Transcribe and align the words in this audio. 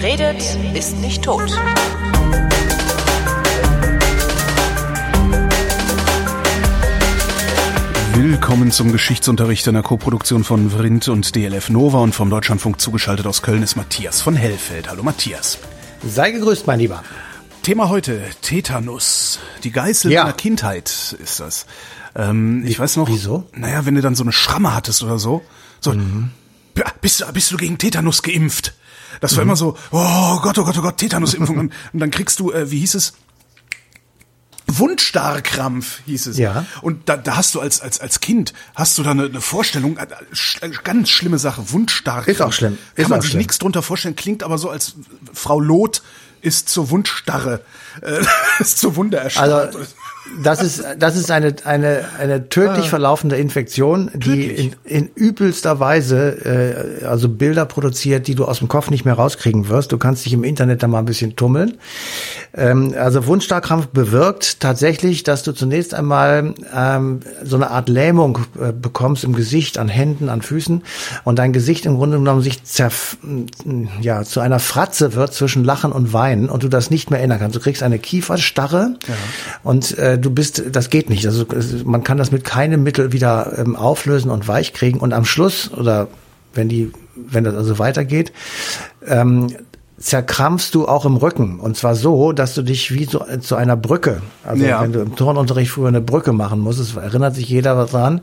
Wer 0.00 0.12
redet, 0.12 0.42
ist 0.74 0.96
nicht 0.98 1.22
tot. 1.24 1.50
Willkommen 8.14 8.70
zum 8.72 8.92
Geschichtsunterricht 8.92 9.66
in 9.66 9.74
der 9.74 9.82
Koproduktion 9.82 10.44
von 10.44 10.70
Vrindt 10.70 11.08
und 11.08 11.34
DLF 11.34 11.70
Nova 11.70 11.98
und 12.00 12.14
vom 12.14 12.28
Deutschlandfunk 12.28 12.80
zugeschaltet 12.80 13.26
aus 13.26 13.40
Köln 13.42 13.62
ist 13.62 13.76
Matthias 13.76 14.20
von 14.20 14.34
Hellfeld. 14.36 14.90
Hallo 14.90 15.02
Matthias. 15.02 15.58
Sei 16.06 16.30
gegrüßt, 16.32 16.66
mein 16.66 16.80
Lieber. 16.80 17.02
Thema 17.62 17.88
heute, 17.88 18.20
Tetanus. 18.42 19.38
Die 19.64 19.70
Geißel 19.70 20.10
Ja. 20.12 20.22
deiner 20.24 20.34
Kindheit 20.34 21.16
ist 21.22 21.40
das. 21.40 21.66
Ähm, 22.16 22.64
ich 22.66 22.78
weiß 22.78 22.96
noch. 22.96 23.08
wieso? 23.08 23.48
Naja, 23.54 23.86
wenn 23.86 23.94
du 23.94 24.00
dann 24.02 24.14
so 24.16 24.24
eine 24.24 24.32
Schramme 24.32 24.74
hattest 24.74 25.02
oder 25.02 25.18
so. 25.18 25.42
So, 25.80 25.92
ja, 25.92 26.84
bist, 27.00 27.20
du- 27.20 27.32
bist 27.32 27.52
du 27.52 27.56
gegen 27.56 27.78
Tetanus 27.78 28.22
geimpft? 28.22 28.74
Das 29.20 29.36
war 29.36 29.42
immer 29.42 29.56
so, 29.56 29.76
oh 29.90 30.40
Gott, 30.40 30.58
oh 30.58 30.64
Gott, 30.64 30.78
oh 30.78 30.82
Gott, 30.82 30.96
Tetanusimpfung. 30.98 31.58
und, 31.58 31.72
und 31.92 32.00
dann 32.00 32.10
kriegst 32.10 32.40
du, 32.40 32.52
äh, 32.52 32.70
wie 32.70 32.80
hieß 32.80 32.94
es? 32.94 33.14
Wundstarrkrampf 34.78 36.00
hieß 36.06 36.26
es. 36.26 36.38
Ja. 36.38 36.64
Und 36.82 37.08
da, 37.08 37.16
da 37.16 37.36
hast 37.36 37.54
du 37.54 37.60
als, 37.60 37.80
als, 37.80 38.00
als 38.00 38.20
Kind, 38.20 38.52
hast 38.74 38.98
du 38.98 39.02
da 39.02 39.10
eine, 39.10 39.24
eine 39.24 39.40
Vorstellung, 39.40 39.96
äh, 39.96 40.06
sch, 40.32 40.62
äh, 40.62 40.70
ganz 40.84 41.10
schlimme 41.10 41.38
Sache, 41.38 41.72
Wundstarrkrampf. 41.72 42.28
Ist 42.28 42.42
auch 42.42 42.52
schlimm. 42.52 42.78
Kann 42.94 43.02
Ist 43.02 43.08
man 43.10 43.18
auch 43.18 43.24
sich 43.24 43.34
nichts 43.34 43.58
drunter 43.58 43.82
vorstellen, 43.82 44.16
klingt 44.16 44.42
aber 44.42 44.58
so, 44.58 44.70
als 44.70 44.94
Frau 45.32 45.60
Loth 45.60 46.02
ist 46.40 46.68
zur 46.68 46.90
Wundstarre, 46.90 47.62
äh, 48.02 48.20
ist 48.60 48.78
zur 48.78 48.96
Wunde 48.96 49.18
erstarrt. 49.18 49.74
Also 49.74 49.86
das 50.42 50.62
ist 50.62 50.84
das 50.98 51.16
ist 51.16 51.30
eine 51.30 51.54
eine 51.64 52.04
eine 52.18 52.48
tödlich 52.48 52.88
verlaufende 52.88 53.36
Infektion, 53.36 54.10
die 54.14 54.46
in, 54.46 54.76
in 54.84 55.10
übelster 55.14 55.80
Weise 55.80 57.00
äh, 57.00 57.04
also 57.06 57.28
Bilder 57.28 57.64
produziert, 57.64 58.26
die 58.26 58.34
du 58.34 58.44
aus 58.44 58.58
dem 58.58 58.68
Kopf 58.68 58.90
nicht 58.90 59.04
mehr 59.04 59.14
rauskriegen 59.14 59.68
wirst. 59.68 59.92
Du 59.92 59.98
kannst 59.98 60.24
dich 60.24 60.32
im 60.32 60.44
Internet 60.44 60.82
da 60.82 60.88
mal 60.88 60.98
ein 60.98 61.04
bisschen 61.06 61.36
tummeln. 61.36 61.78
Ähm, 62.54 62.94
also 62.98 63.26
Wundstarkrampf 63.26 63.88
bewirkt 63.88 64.60
tatsächlich, 64.60 65.22
dass 65.22 65.42
du 65.42 65.52
zunächst 65.52 65.94
einmal 65.94 66.54
ähm, 66.74 67.20
so 67.42 67.56
eine 67.56 67.70
Art 67.70 67.88
Lähmung 67.88 68.38
äh, 68.60 68.72
bekommst 68.72 69.24
im 69.24 69.34
Gesicht, 69.34 69.78
an 69.78 69.88
Händen, 69.88 70.28
an 70.28 70.42
Füßen 70.42 70.82
und 71.24 71.38
dein 71.38 71.52
Gesicht 71.52 71.86
im 71.86 71.96
Grunde 71.96 72.18
genommen 72.18 72.42
sich 72.42 72.62
zerf 72.64 73.16
ja 74.00 74.22
zu 74.22 74.40
einer 74.40 74.58
Fratze 74.58 75.14
wird 75.14 75.34
zwischen 75.34 75.64
Lachen 75.64 75.92
und 75.92 76.12
Weinen 76.12 76.48
und 76.48 76.62
du 76.62 76.68
das 76.68 76.90
nicht 76.90 77.10
mehr 77.10 77.20
erinnern 77.20 77.38
kannst. 77.38 77.56
Du 77.56 77.60
kriegst 77.60 77.82
eine 77.82 77.98
Kieferstarre 77.98 78.96
und 79.62 79.96
äh, 79.98 80.09
du 80.18 80.30
bist, 80.30 80.62
das 80.72 80.90
geht 80.90 81.10
nicht. 81.10 81.26
Also 81.26 81.46
man 81.84 82.04
kann 82.04 82.18
das 82.18 82.30
mit 82.30 82.44
keinem 82.44 82.82
Mittel 82.82 83.12
wieder 83.12 83.58
ähm, 83.58 83.76
auflösen 83.76 84.30
und 84.30 84.48
weich 84.48 84.72
kriegen 84.72 84.98
und 84.98 85.12
am 85.12 85.24
Schluss 85.24 85.70
oder 85.72 86.08
wenn 86.54 86.68
die, 86.68 86.92
wenn 87.14 87.44
das 87.44 87.54
also 87.54 87.78
weitergeht, 87.78 88.32
ähm, 89.06 89.48
zerkrampfst 90.00 90.70
du 90.74 90.88
auch 90.88 91.04
im 91.04 91.16
Rücken. 91.16 91.60
Und 91.60 91.76
zwar 91.76 91.94
so, 91.94 92.32
dass 92.32 92.54
du 92.54 92.62
dich 92.62 92.92
wie 92.94 93.04
so, 93.04 93.22
zu 93.40 93.54
einer 93.54 93.76
Brücke, 93.76 94.22
also 94.44 94.64
Ja. 94.64 94.82
wenn 94.82 94.92
du 94.92 95.00
im 95.00 95.14
Turnunterricht 95.14 95.70
früher 95.70 95.88
eine 95.88 96.00
Brücke 96.00 96.32
machen 96.32 96.58
musstest, 96.60 96.96
erinnert 96.96 97.34
sich 97.34 97.48
jeder 97.50 97.84
dran, 97.84 98.22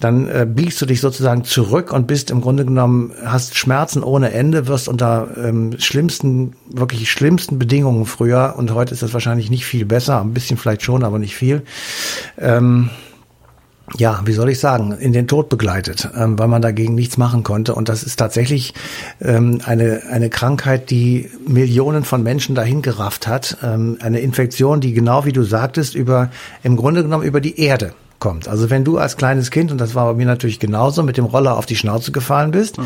dann 0.00 0.26
äh, 0.28 0.46
biegst 0.48 0.80
du 0.80 0.86
dich 0.86 1.02
sozusagen 1.02 1.44
zurück 1.44 1.92
und 1.92 2.06
bist 2.06 2.30
im 2.30 2.40
Grunde 2.40 2.64
genommen, 2.64 3.12
hast 3.24 3.58
Schmerzen 3.58 4.02
ohne 4.02 4.32
Ende, 4.32 4.66
wirst 4.66 4.88
unter 4.88 5.28
ähm, 5.36 5.74
schlimmsten, 5.78 6.54
wirklich 6.70 7.10
schlimmsten 7.10 7.58
Bedingungen 7.58 8.06
früher, 8.06 8.54
und 8.56 8.72
heute 8.72 8.94
ist 8.94 9.02
das 9.02 9.12
wahrscheinlich 9.12 9.50
nicht 9.50 9.66
viel 9.66 9.84
besser, 9.84 10.22
ein 10.22 10.32
bisschen 10.32 10.56
vielleicht 10.56 10.82
schon, 10.82 11.04
aber 11.04 11.18
nicht 11.18 11.36
viel, 11.36 11.62
ähm, 12.38 12.88
ja, 13.96 14.20
wie 14.24 14.32
soll 14.32 14.48
ich 14.50 14.60
sagen, 14.60 14.92
in 14.92 15.12
den 15.12 15.26
Tod 15.26 15.48
begleitet, 15.48 16.08
ähm, 16.16 16.38
weil 16.38 16.48
man 16.48 16.62
dagegen 16.62 16.94
nichts 16.94 17.16
machen 17.16 17.42
konnte. 17.42 17.74
Und 17.74 17.88
das 17.88 18.02
ist 18.02 18.16
tatsächlich 18.16 18.74
ähm, 19.20 19.60
eine, 19.64 20.02
eine 20.10 20.30
Krankheit, 20.30 20.90
die 20.90 21.30
Millionen 21.46 22.04
von 22.04 22.22
Menschen 22.22 22.54
dahin 22.54 22.82
gerafft 22.82 23.26
hat. 23.26 23.58
Ähm, 23.62 23.98
eine 24.00 24.20
Infektion, 24.20 24.80
die 24.80 24.92
genau 24.92 25.24
wie 25.24 25.32
du 25.32 25.42
sagtest, 25.42 25.94
über 25.94 26.30
im 26.62 26.76
Grunde 26.76 27.02
genommen 27.02 27.24
über 27.24 27.40
die 27.40 27.60
Erde 27.60 27.92
kommt. 28.20 28.48
Also 28.48 28.70
wenn 28.70 28.84
du 28.84 28.98
als 28.98 29.16
kleines 29.16 29.50
Kind, 29.50 29.72
und 29.72 29.78
das 29.78 29.94
war 29.94 30.06
bei 30.06 30.14
mir 30.14 30.26
natürlich 30.26 30.60
genauso, 30.60 31.02
mit 31.02 31.16
dem 31.16 31.24
Roller 31.24 31.56
auf 31.56 31.66
die 31.66 31.76
Schnauze 31.76 32.12
gefallen 32.12 32.50
bist, 32.50 32.76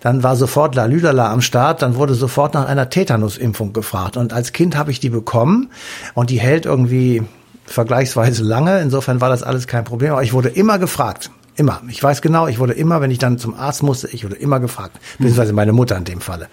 dann 0.00 0.22
war 0.22 0.36
sofort 0.36 0.76
Lalülala 0.76 1.32
am 1.32 1.40
Start, 1.40 1.82
dann 1.82 1.96
wurde 1.96 2.14
sofort 2.14 2.54
nach 2.54 2.66
einer 2.66 2.88
Tetanusimpfung 2.88 3.72
gefragt. 3.72 4.16
Und 4.16 4.32
als 4.32 4.52
Kind 4.52 4.76
habe 4.76 4.92
ich 4.92 5.00
die 5.00 5.10
bekommen 5.10 5.70
und 6.14 6.30
die 6.30 6.40
hält 6.40 6.64
irgendwie 6.64 7.22
vergleichsweise 7.66 8.42
lange. 8.42 8.80
Insofern 8.80 9.20
war 9.20 9.28
das 9.28 9.42
alles 9.42 9.66
kein 9.66 9.84
Problem. 9.84 10.12
Aber 10.12 10.22
ich 10.22 10.32
wurde 10.32 10.48
immer 10.48 10.78
gefragt. 10.78 11.30
Immer. 11.56 11.82
Ich 11.88 12.02
weiß 12.02 12.20
genau, 12.20 12.48
ich 12.48 12.58
wurde 12.58 12.72
immer, 12.72 13.00
wenn 13.00 13.12
ich 13.12 13.18
dann 13.18 13.38
zum 13.38 13.54
Arzt 13.54 13.84
musste, 13.84 14.08
ich 14.08 14.24
wurde 14.24 14.34
immer 14.34 14.58
gefragt. 14.58 14.98
Beziehungsweise 15.18 15.52
meine 15.52 15.72
Mutter 15.72 15.96
in 15.96 16.02
dem 16.02 16.20
Falle. 16.20 16.48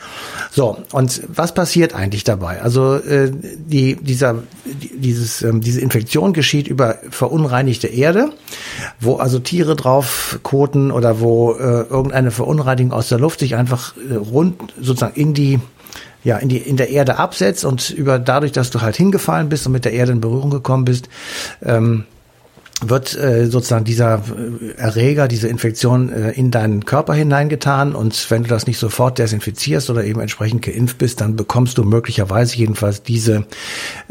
So, 0.51 0.77
und 0.91 1.23
was 1.27 1.55
passiert 1.55 1.95
eigentlich 1.95 2.23
dabei? 2.23 2.61
Also 2.61 2.97
äh, 2.97 3.31
die, 3.31 3.95
dieser, 3.95 4.43
die, 4.65 4.91
dieses, 4.99 5.41
ähm, 5.41 5.59
diese 5.59 5.81
Infektion 5.81 6.33
geschieht 6.33 6.67
über 6.67 6.99
verunreinigte 7.09 7.87
Erde, 7.87 8.29
wo 8.99 9.15
also 9.15 9.39
Tiere 9.39 9.75
drauf 9.75 10.39
koten 10.43 10.91
oder 10.91 11.19
wo 11.19 11.53
äh, 11.53 11.81
irgendeine 11.89 12.29
Verunreinigung 12.29 12.93
aus 12.93 13.09
der 13.09 13.17
Luft 13.17 13.39
sich 13.39 13.55
einfach 13.55 13.95
äh, 13.97 14.13
rund 14.13 14.71
sozusagen 14.79 15.15
in 15.15 15.33
die 15.33 15.59
ja, 16.23 16.37
in 16.37 16.49
die, 16.49 16.57
in 16.57 16.77
der 16.77 16.89
Erde 16.89 17.17
absetzt 17.17 17.65
und 17.65 17.89
über, 17.89 18.19
dadurch, 18.19 18.51
dass 18.51 18.69
du 18.69 18.81
halt 18.81 18.95
hingefallen 18.95 19.49
bist 19.49 19.65
und 19.65 19.73
mit 19.73 19.85
der 19.85 19.93
Erde 19.93 20.11
in 20.11 20.21
Berührung 20.21 20.49
gekommen 20.49 20.85
bist, 20.85 21.09
ähm, 21.63 22.05
wird 22.81 23.15
äh, 23.15 23.45
sozusagen 23.45 23.85
dieser 23.85 24.15
äh, 24.15 24.71
Erreger, 24.77 25.27
diese 25.27 25.47
Infektion 25.47 26.11
äh, 26.11 26.31
in 26.31 26.51
deinen 26.51 26.85
Körper 26.85 27.13
hineingetan 27.13 27.93
und 27.93 28.29
wenn 28.31 28.43
du 28.43 28.49
das 28.49 28.65
nicht 28.65 28.79
sofort 28.79 29.19
desinfizierst 29.19 29.89
oder 29.89 30.03
eben 30.03 30.19
entsprechend 30.19 30.63
geimpft 30.63 30.97
bist, 30.97 31.21
dann 31.21 31.35
bekommst 31.35 31.77
du 31.77 31.83
möglicherweise 31.83 32.57
jedenfalls 32.57 33.03
diese 33.03 33.45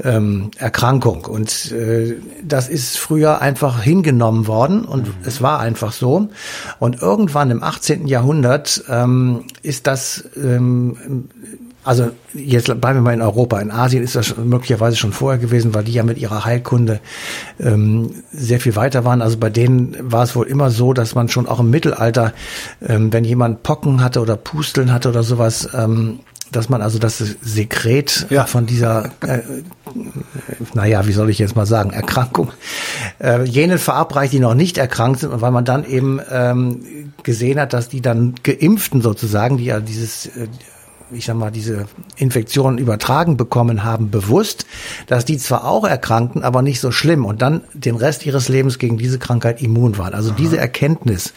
ähm, 0.03 0.53
Erkrankung. 0.57 1.25
Und 1.25 1.73
äh, 1.73 2.17
das 2.45 2.69
ist 2.69 2.97
früher 2.97 3.41
einfach 3.41 3.83
hingenommen 3.83 4.47
worden 4.47 4.85
und 4.85 5.09
es 5.25 5.43
war 5.43 5.59
einfach 5.59 5.93
so. 5.93 6.29
Und 6.79 7.03
irgendwann 7.03 7.51
im 7.51 7.63
18. 7.63 8.07
Jahrhundert 8.07 8.85
ähm, 8.89 9.45
ist 9.63 9.87
das 9.87 10.25
ähm, 10.37 11.29
also 11.85 12.11
jetzt 12.35 12.67
bleiben 12.67 12.99
wir 12.99 13.03
mal 13.03 13.15
in 13.15 13.23
Europa. 13.23 13.59
In 13.61 13.71
Asien 13.71 14.03
ist 14.03 14.15
das 14.15 14.37
möglicherweise 14.37 14.97
schon 14.97 15.13
vorher 15.13 15.39
gewesen, 15.39 15.75
weil 15.75 15.85
die 15.85 15.93
ja 15.93 16.03
mit 16.03 16.19
ihrer 16.19 16.45
Heilkunde 16.45 17.01
ähm, 17.59 18.11
sehr 18.33 18.61
viel 18.61 18.77
weiter 18.77 19.05
waren. 19.05 19.23
Also 19.23 19.39
bei 19.39 19.51
denen 19.51 19.97
war 20.01 20.25
es 20.25 20.37
wohl 20.37 20.47
immer 20.47 20.71
so, 20.71 20.93
dass 20.93 21.15
man 21.15 21.29
schon 21.29 21.47
auch 21.49 21.61
im 21.61 21.71
Mittelalter, 21.71 22.33
ähm, 22.87 23.13
wenn 23.13 23.25
jemand 23.25 23.63
Pocken 23.63 24.03
hatte 24.03 24.21
oder 24.21 24.37
Pusteln 24.37 24.93
hatte 24.93 25.09
oder 25.09 25.23
sowas, 25.23 25.69
ähm, 25.75 26.21
dass 26.53 26.69
man 26.69 26.83
also 26.83 26.99
das 26.99 27.19
Sekret 27.19 28.27
Ja. 28.29 28.45
von 28.45 28.67
dieser, 28.67 29.07
äh, 29.27 29.39
naja, 30.75 31.07
wie 31.07 31.13
soll 31.13 31.31
ich 31.31 31.39
jetzt 31.39 31.57
mal 31.57 31.67
sagen, 31.67 31.91
Erkrankung, 31.91 32.51
äh, 33.23 33.45
jenen 33.45 33.79
verabreicht, 33.79 34.33
die 34.33 34.41
noch 34.41 34.55
nicht 34.55 34.77
erkrankt 34.77 35.21
sind 35.21 35.31
und 35.31 35.41
weil 35.41 35.53
man 35.53 35.65
dann 35.65 35.85
eben 35.85 36.21
ähm, 36.31 36.81
gesehen 37.23 37.61
hat, 37.61 37.73
dass 37.73 37.89
die 37.89 38.01
dann 38.01 38.35
Geimpften 38.43 39.01
sozusagen, 39.01 39.59
die 39.59 39.67
ja 39.67 39.81
dieses 39.81 40.27
äh, 40.27 40.49
ich 41.13 41.27
sag 41.27 41.37
mal, 41.37 41.51
diese 41.51 41.87
Infektion 42.17 42.79
übertragen 42.79 43.37
bekommen 43.37 43.85
haben, 43.85 44.11
bewusst, 44.11 44.67
dass 45.07 45.25
die 45.25 45.39
zwar 45.39 45.65
auch 45.65 45.85
erkrankten, 45.85 46.43
aber 46.43 46.63
nicht 46.63 46.81
so 46.81 46.91
schlimm 46.91 47.25
und 47.25 47.43
dann 47.43 47.63
den 47.75 47.97
Rest 47.97 48.27
ihres 48.27 48.49
Lebens 48.49 48.79
gegen 48.79 48.99
diese 48.99 49.19
Krankheit 49.19 49.63
immun 49.63 49.99
waren. 49.99 50.15
Also 50.15 50.31
diese 50.31 50.59
Erkenntnis, 50.59 51.33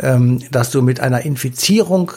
ähm, 0.00 0.40
dass 0.50 0.70
du 0.70 0.82
mit 0.82 1.00
einer 1.00 1.22
Infizierung, 1.22 2.12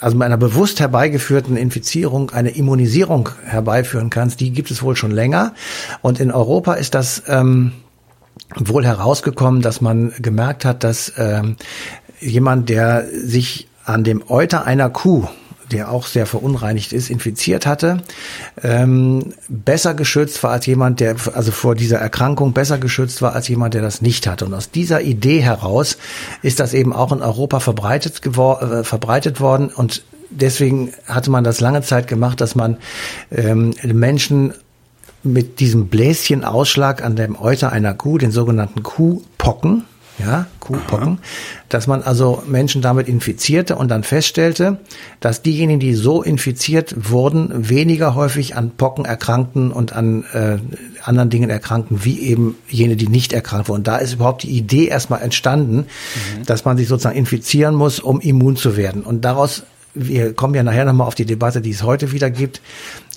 also 0.00 0.16
mit 0.16 0.26
einer 0.26 0.36
bewusst 0.36 0.80
herbeigeführten 0.80 1.56
Infizierung 1.56 2.30
eine 2.30 2.50
Immunisierung 2.50 3.30
herbeiführen 3.44 4.10
kannst, 4.10 4.40
die 4.40 4.50
gibt 4.50 4.70
es 4.70 4.82
wohl 4.82 4.96
schon 4.96 5.10
länger. 5.10 5.54
Und 6.02 6.20
in 6.20 6.30
Europa 6.30 6.74
ist 6.74 6.94
das 6.94 7.22
ähm, 7.26 7.72
wohl 8.56 8.84
herausgekommen, 8.84 9.62
dass 9.62 9.80
man 9.80 10.12
gemerkt 10.18 10.64
hat, 10.64 10.84
dass 10.84 11.12
ähm, 11.16 11.56
jemand, 12.20 12.68
der 12.68 13.06
sich 13.12 13.68
an 13.84 14.04
dem 14.04 14.22
Euter 14.28 14.64
einer 14.64 14.90
Kuh 14.90 15.28
der 15.72 15.90
auch 15.90 16.06
sehr 16.06 16.26
verunreinigt 16.26 16.92
ist, 16.92 17.10
infiziert 17.10 17.66
hatte, 17.66 18.02
ähm, 18.62 19.34
besser 19.48 19.94
geschützt 19.94 20.42
war 20.42 20.52
als 20.52 20.66
jemand, 20.66 21.00
der 21.00 21.16
also 21.34 21.50
vor 21.50 21.74
dieser 21.74 21.98
Erkrankung 21.98 22.52
besser 22.52 22.78
geschützt 22.78 23.22
war 23.22 23.34
als 23.34 23.48
jemand, 23.48 23.74
der 23.74 23.82
das 23.82 24.02
nicht 24.02 24.26
hatte. 24.26 24.44
Und 24.44 24.54
aus 24.54 24.70
dieser 24.70 25.00
Idee 25.02 25.40
heraus 25.40 25.98
ist 26.42 26.60
das 26.60 26.74
eben 26.74 26.92
auch 26.92 27.12
in 27.12 27.22
Europa 27.22 27.60
verbreitet, 27.60 28.24
äh, 28.24 28.84
verbreitet 28.84 29.40
worden 29.40 29.68
und 29.68 30.04
deswegen 30.30 30.92
hatte 31.06 31.30
man 31.30 31.44
das 31.44 31.60
lange 31.60 31.82
Zeit 31.82 32.06
gemacht, 32.06 32.40
dass 32.40 32.54
man 32.54 32.76
ähm, 33.30 33.74
Menschen 33.84 34.54
mit 35.22 35.60
diesem 35.60 35.88
Bläschenausschlag 35.88 37.04
an 37.04 37.16
dem 37.16 37.38
Euter 37.38 37.70
einer 37.72 37.94
Kuh, 37.94 38.18
den 38.18 38.32
sogenannten 38.32 38.82
Kuhpocken, 38.82 39.84
ja, 40.18 40.46
Kuhpocken, 40.60 41.18
dass 41.68 41.86
man 41.86 42.02
also 42.02 42.42
Menschen 42.46 42.82
damit 42.82 43.08
infizierte 43.08 43.76
und 43.76 43.88
dann 43.88 44.04
feststellte, 44.04 44.78
dass 45.20 45.42
diejenigen, 45.42 45.80
die 45.80 45.94
so 45.94 46.22
infiziert 46.22 47.10
wurden, 47.10 47.68
weniger 47.68 48.14
häufig 48.14 48.54
an 48.54 48.72
Pocken 48.76 49.04
erkrankten 49.04 49.72
und 49.72 49.92
an 49.92 50.24
äh, 50.32 50.58
anderen 51.02 51.30
Dingen 51.30 51.50
erkrankten, 51.50 52.04
wie 52.04 52.20
eben 52.20 52.56
jene, 52.68 52.96
die 52.96 53.08
nicht 53.08 53.32
erkrankt 53.32 53.68
wurden. 53.68 53.80
Und 53.80 53.86
da 53.86 53.96
ist 53.96 54.14
überhaupt 54.14 54.42
die 54.42 54.50
Idee 54.50 54.86
erstmal 54.86 55.22
entstanden, 55.22 55.86
dass 56.46 56.64
man 56.64 56.76
sich 56.76 56.88
sozusagen 56.88 57.16
infizieren 57.16 57.74
muss, 57.74 57.98
um 57.98 58.20
immun 58.20 58.56
zu 58.56 58.76
werden. 58.76 59.02
Und 59.02 59.24
daraus 59.24 59.64
wir 59.94 60.32
kommen 60.34 60.54
ja 60.54 60.62
nachher 60.62 60.84
nochmal 60.84 61.06
auf 61.06 61.14
die 61.14 61.26
Debatte, 61.26 61.60
die 61.60 61.70
es 61.70 61.82
heute 61.82 62.12
wieder 62.12 62.30
gibt. 62.30 62.60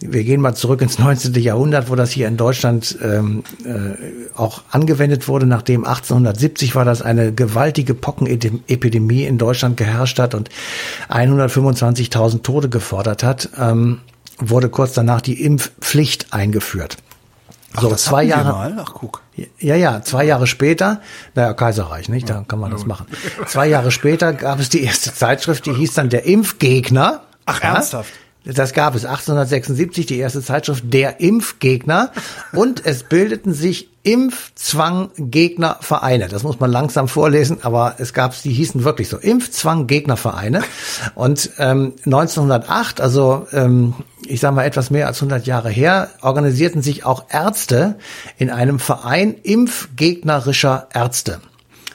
Wir 0.01 0.23
gehen 0.23 0.41
mal 0.41 0.55
zurück 0.55 0.81
ins 0.81 0.99
19. 0.99 1.33
Jahrhundert, 1.35 1.89
wo 1.89 1.95
das 1.95 2.11
hier 2.11 2.27
in 2.27 2.35
Deutschland 2.37 2.97
ähm, 3.01 3.43
äh, 3.63 4.37
auch 4.37 4.63
angewendet 4.71 5.27
wurde, 5.27 5.45
nachdem 5.45 5.85
1870 5.85 6.75
war 6.75 6.83
das 6.83 7.01
eine 7.01 7.31
gewaltige 7.31 7.93
Pockenepidemie 7.93 9.23
in 9.23 9.37
Deutschland 9.37 9.77
geherrscht 9.77 10.19
hat 10.19 10.35
und 10.35 10.49
125.000 11.09 12.43
Tode 12.43 12.69
gefordert 12.69 13.23
hat, 13.23 13.49
ähm, 13.57 13.99
wurde 14.37 14.69
kurz 14.69 14.93
danach 14.93 15.21
die 15.21 15.41
Impfpflicht 15.41 16.33
eingeführt. 16.33 16.97
Ach, 17.73 17.83
So, 17.83 17.95
zwei 17.95 18.23
Jahre. 18.23 18.75
Ach, 18.77 18.93
guck. 18.93 19.21
Ja, 19.59 19.75
ja, 19.75 20.01
zwei 20.01 20.23
Jahre 20.23 20.47
später, 20.47 21.01
naja, 21.33 21.53
Kaiserreich, 21.53 22.07
nicht? 22.09 22.29
Da 22.29 22.45
kann 22.47 22.59
man 22.59 22.71
das 22.71 22.85
machen. 22.85 23.07
Zwei 23.47 23.67
Jahre 23.67 23.91
später 23.91 24.31
gab 24.33 24.59
es 24.59 24.69
die 24.69 24.83
erste 24.83 25.13
Zeitschrift, 25.13 25.65
die 25.65 25.73
hieß 25.73 25.93
dann 25.93 26.09
der 26.09 26.25
Impfgegner. 26.25 27.21
Ach, 27.45 27.61
Ja? 27.61 27.75
ernsthaft? 27.75 28.11
Das 28.45 28.73
gab 28.73 28.93
es 28.93 29.05
1876, 29.05 30.05
die 30.05 30.19
erste 30.19 30.41
Zeitschrift 30.41 30.83
Der 30.93 31.19
Impfgegner. 31.19 32.11
Und 32.53 32.85
es 32.85 33.01
bildeten 33.03 33.53
sich 33.53 33.89
Impfzwang-Gegnervereine. 34.03 36.27
Das 36.27 36.43
muss 36.43 36.59
man 36.59 36.71
langsam 36.71 37.07
vorlesen, 37.07 37.57
aber 37.63 37.95
es 37.97 38.13
gab, 38.13 38.39
die 38.43 38.53
hießen 38.53 38.83
wirklich 38.83 39.09
so 39.09 39.17
Impfzwang-Gegnervereine. 39.17 40.61
Und 41.15 41.49
ähm, 41.57 41.93
1908, 42.05 43.01
also 43.01 43.47
ähm, 43.51 43.95
ich 44.27 44.39
sage 44.39 44.53
mal 44.55 44.65
etwas 44.65 44.91
mehr 44.91 45.07
als 45.07 45.17
100 45.17 45.47
Jahre 45.47 45.71
her, 45.71 46.11
organisierten 46.21 46.83
sich 46.83 47.03
auch 47.03 47.25
Ärzte 47.29 47.95
in 48.37 48.51
einem 48.51 48.77
Verein 48.77 49.33
impfgegnerischer 49.41 50.89
Ärzte. 50.93 51.41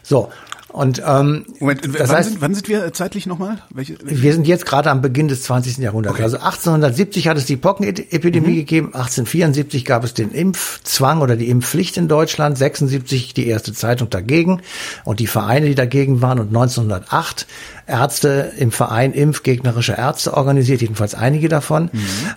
So. 0.02 0.30
Und 0.72 1.02
ähm, 1.04 1.44
Moment, 1.58 1.84
das 1.84 2.08
wann, 2.08 2.16
heißt, 2.16 2.30
sind, 2.30 2.40
wann 2.40 2.54
sind 2.54 2.68
wir 2.68 2.92
zeitlich 2.92 3.26
nochmal? 3.26 3.58
Welche, 3.70 3.96
welche? 4.02 4.22
wir 4.22 4.32
sind 4.32 4.46
jetzt 4.46 4.66
gerade 4.66 4.90
am 4.90 5.02
Beginn 5.02 5.28
des 5.28 5.42
20. 5.42 5.78
Jahrhunderts. 5.78 6.20
Also 6.20 6.36
1870 6.36 7.28
hat 7.28 7.36
es 7.36 7.46
die 7.46 7.56
Pockenepidemie 7.56 8.54
gegeben, 8.54 8.88
1874 8.88 9.84
gab 9.84 10.04
es 10.04 10.14
den 10.14 10.30
Impfzwang 10.30 11.22
oder 11.22 11.36
die 11.36 11.48
Impfpflicht 11.48 11.96
in 11.96 12.08
Deutschland, 12.08 12.56
76 12.56 13.34
die 13.34 13.46
erste 13.46 13.72
Zeitung 13.72 14.10
dagegen 14.10 14.62
und 15.04 15.20
die 15.20 15.26
Vereine, 15.26 15.66
die 15.66 15.74
dagegen 15.74 16.22
waren 16.22 16.38
und 16.38 16.48
1908 16.48 17.46
Ärzte 17.90 18.52
im 18.56 18.70
Verein 18.70 19.12
impfgegnerische 19.12 19.92
Ärzte 19.92 20.34
organisiert, 20.34 20.80
jedenfalls 20.80 21.14
einige 21.14 21.48
davon. 21.48 21.90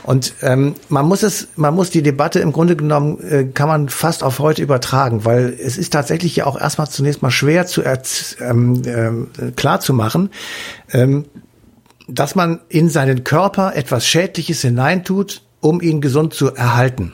Und 0.03 0.33
ähm, 0.41 0.75
man 0.89 1.05
muss 1.05 1.23
es, 1.23 1.49
man 1.55 1.75
muss 1.75 1.91
die 1.91 2.01
Debatte 2.01 2.39
im 2.39 2.51
Grunde 2.51 2.75
genommen 2.75 3.19
äh, 3.21 3.45
kann 3.45 3.67
man 3.67 3.89
fast 3.89 4.23
auf 4.23 4.39
heute 4.39 4.61
übertragen, 4.61 5.25
weil 5.25 5.55
es 5.63 5.77
ist 5.77 5.93
tatsächlich 5.93 6.35
ja 6.35 6.45
auch 6.45 6.59
erstmal 6.59 6.89
zunächst 6.89 7.21
mal 7.21 7.31
schwer 7.31 7.67
zu 7.67 7.83
erz- 8.23 8.41
ähm, 8.41 8.81
ähm, 8.85 9.27
klar 9.55 9.79
ähm, 10.91 11.25
dass 12.07 12.35
man 12.35 12.59
in 12.69 12.89
seinen 12.89 13.23
Körper 13.23 13.75
etwas 13.75 14.05
Schädliches 14.05 14.61
hineintut, 14.61 15.41
um 15.63 15.81
ihn 15.81 16.01
gesund 16.01 16.33
zu 16.33 16.53
erhalten. 16.53 17.13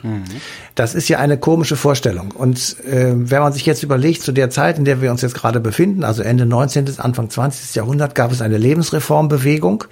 Das 0.73 0.95
ist 0.95 1.07
ja 1.07 1.19
eine 1.19 1.37
komische 1.37 1.75
Vorstellung. 1.75 2.31
Und 2.31 2.77
äh, 2.85 3.11
wenn 3.13 3.41
man 3.41 3.53
sich 3.53 3.65
jetzt 3.65 3.83
überlegt, 3.83 4.23
zu 4.23 4.31
der 4.31 4.49
Zeit, 4.49 4.79
in 4.79 4.85
der 4.85 5.01
wir 5.01 5.11
uns 5.11 5.21
jetzt 5.21 5.35
gerade 5.35 5.59
befinden, 5.59 6.03
also 6.03 6.23
Ende 6.23 6.45
19., 6.45 6.99
Anfang 6.99 7.29
20. 7.29 7.75
Jahrhundert, 7.75 8.15
gab 8.15 8.31
es 8.31 8.41
eine 8.41 8.57
Lebensreformbewegung, 8.57 9.83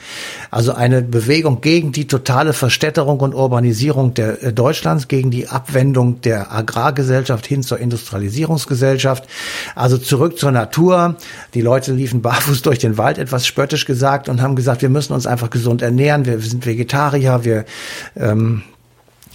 also 0.50 0.74
eine 0.74 1.04
Bewegung 1.04 1.62
gegen 1.62 1.92
die 1.92 2.08
totale 2.08 2.54
Verstädterung 2.54 3.20
und 3.20 3.36
Urbanisierung 3.36 4.14
der 4.16 4.42
äh, 4.42 4.54
Deutschlands, 4.54 5.08
gegen 5.08 5.30
die 5.30 5.50
Abwendung 5.50 6.22
der 6.22 6.52
Agrargesellschaft 6.52 7.46
hin 7.46 7.62
zur 7.62 7.78
Industrialisierungsgesellschaft, 7.78 9.28
also 9.76 9.98
zurück 9.98 10.40
zur 10.40 10.52
Natur. 10.52 11.16
Die 11.54 11.62
Leute 11.62 11.94
liefen 11.94 12.22
barfuß 12.22 12.64
durch 12.64 12.80
den 12.80 12.98
Wald, 12.98 13.20
etwas 13.20 13.46
spöttisch 13.46 13.86
gesagt, 13.86 14.30
und 14.30 14.42
haben 14.42 14.56
gesagt, 14.56 14.82
wir 14.82 14.90
müssen 14.90 15.14
uns 15.14 15.28
einfach 15.28 15.52
gesund 15.52 15.82
ernähren, 15.82 16.26
wir 16.26 16.40
sind 16.40 16.66
Vegetarier, 16.66 17.44
wir 17.44 17.66
ähm, 18.16 18.47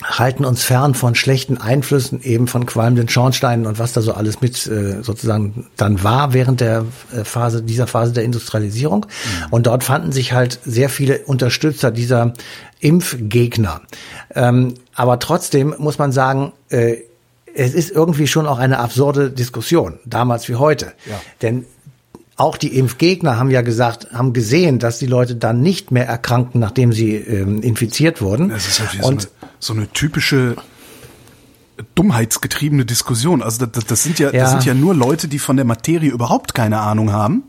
halten 0.05 0.45
uns 0.45 0.63
fern 0.63 0.95
von 0.95 1.15
schlechten 1.15 1.59
Einflüssen, 1.59 2.23
eben 2.23 2.49
von 2.49 2.67
qualmenden 2.67 3.09
Schornsteinen 3.09 3.67
und 3.67 3.79
was 3.79 3.93
da 3.93 4.01
so 4.01 4.13
alles 4.13 4.41
mit 4.41 4.67
äh, 4.67 5.03
sozusagen 5.03 5.67
dann 5.77 6.03
war 6.03 6.33
während 6.33 6.61
der 6.61 6.85
äh, 7.13 7.25
Phase, 7.25 7.63
dieser 7.63 7.87
Phase 7.87 8.13
der 8.13 8.25
Industrialisierung. 8.25 9.07
Und 9.51 9.67
dort 9.67 9.85
fanden 9.85 10.13
sich 10.13 10.33
halt 10.33 10.59
sehr 10.65 10.89
viele 10.89 11.21
Unterstützer 11.21 11.91
dieser 11.91 12.33
Impfgegner. 12.81 13.83
Ähm, 14.35 14.75
aber 14.95 15.19
trotzdem 15.19 15.75
muss 15.79 15.99
man 15.99 16.13
sagen, 16.13 16.53
äh, 16.69 16.97
es 17.55 17.75
ist 17.75 17.91
irgendwie 17.91 18.27
schon 18.27 18.47
auch 18.47 18.59
eine 18.59 18.79
absurde 18.79 19.31
Diskussion, 19.31 19.99
damals 20.05 20.49
wie 20.49 20.57
heute. 20.57 20.93
Ja. 21.09 21.21
Denn 21.43 21.67
auch 22.43 22.57
die 22.57 22.77
Impfgegner 22.77 23.39
haben 23.39 23.51
ja 23.51 23.63
gesagt, 23.63 24.09
haben 24.13 24.33
gesehen, 24.33 24.81
dass 24.81 24.99
die 24.99 25.07
Leute 25.07 25.37
dann 25.37 25.61
nicht 25.61 25.93
mehr 25.93 26.07
erkranken, 26.07 26.61
nachdem 26.61 26.93
sie 26.93 27.15
ähm, 27.15 27.63
infiziert 27.63 28.21
wurden. 28.21 28.49
Das 28.49 28.67
ist 28.67 28.81
halt 28.81 28.95
und 29.05 29.23
so, 29.23 29.29
eine, 29.41 29.51
so 29.61 29.73
eine 29.75 29.89
typische 29.93 30.57
dummheitsgetriebene 31.95 32.85
Diskussion. 32.85 33.43
Also 33.43 33.67
das, 33.67 33.85
das 33.85 34.03
sind 34.03 34.19
ja, 34.19 34.33
Ja. 34.33 34.43
das 34.43 34.51
sind 34.51 34.65
ja 34.65 34.75
nur 34.75 34.93
Leute, 34.95 35.29
die 35.29 35.39
von 35.39 35.57
der 35.57 35.65
Materie 35.65 36.11
überhaupt 36.11 36.53
keine 36.53 36.81
Ahnung 36.81 37.13
haben, 37.13 37.45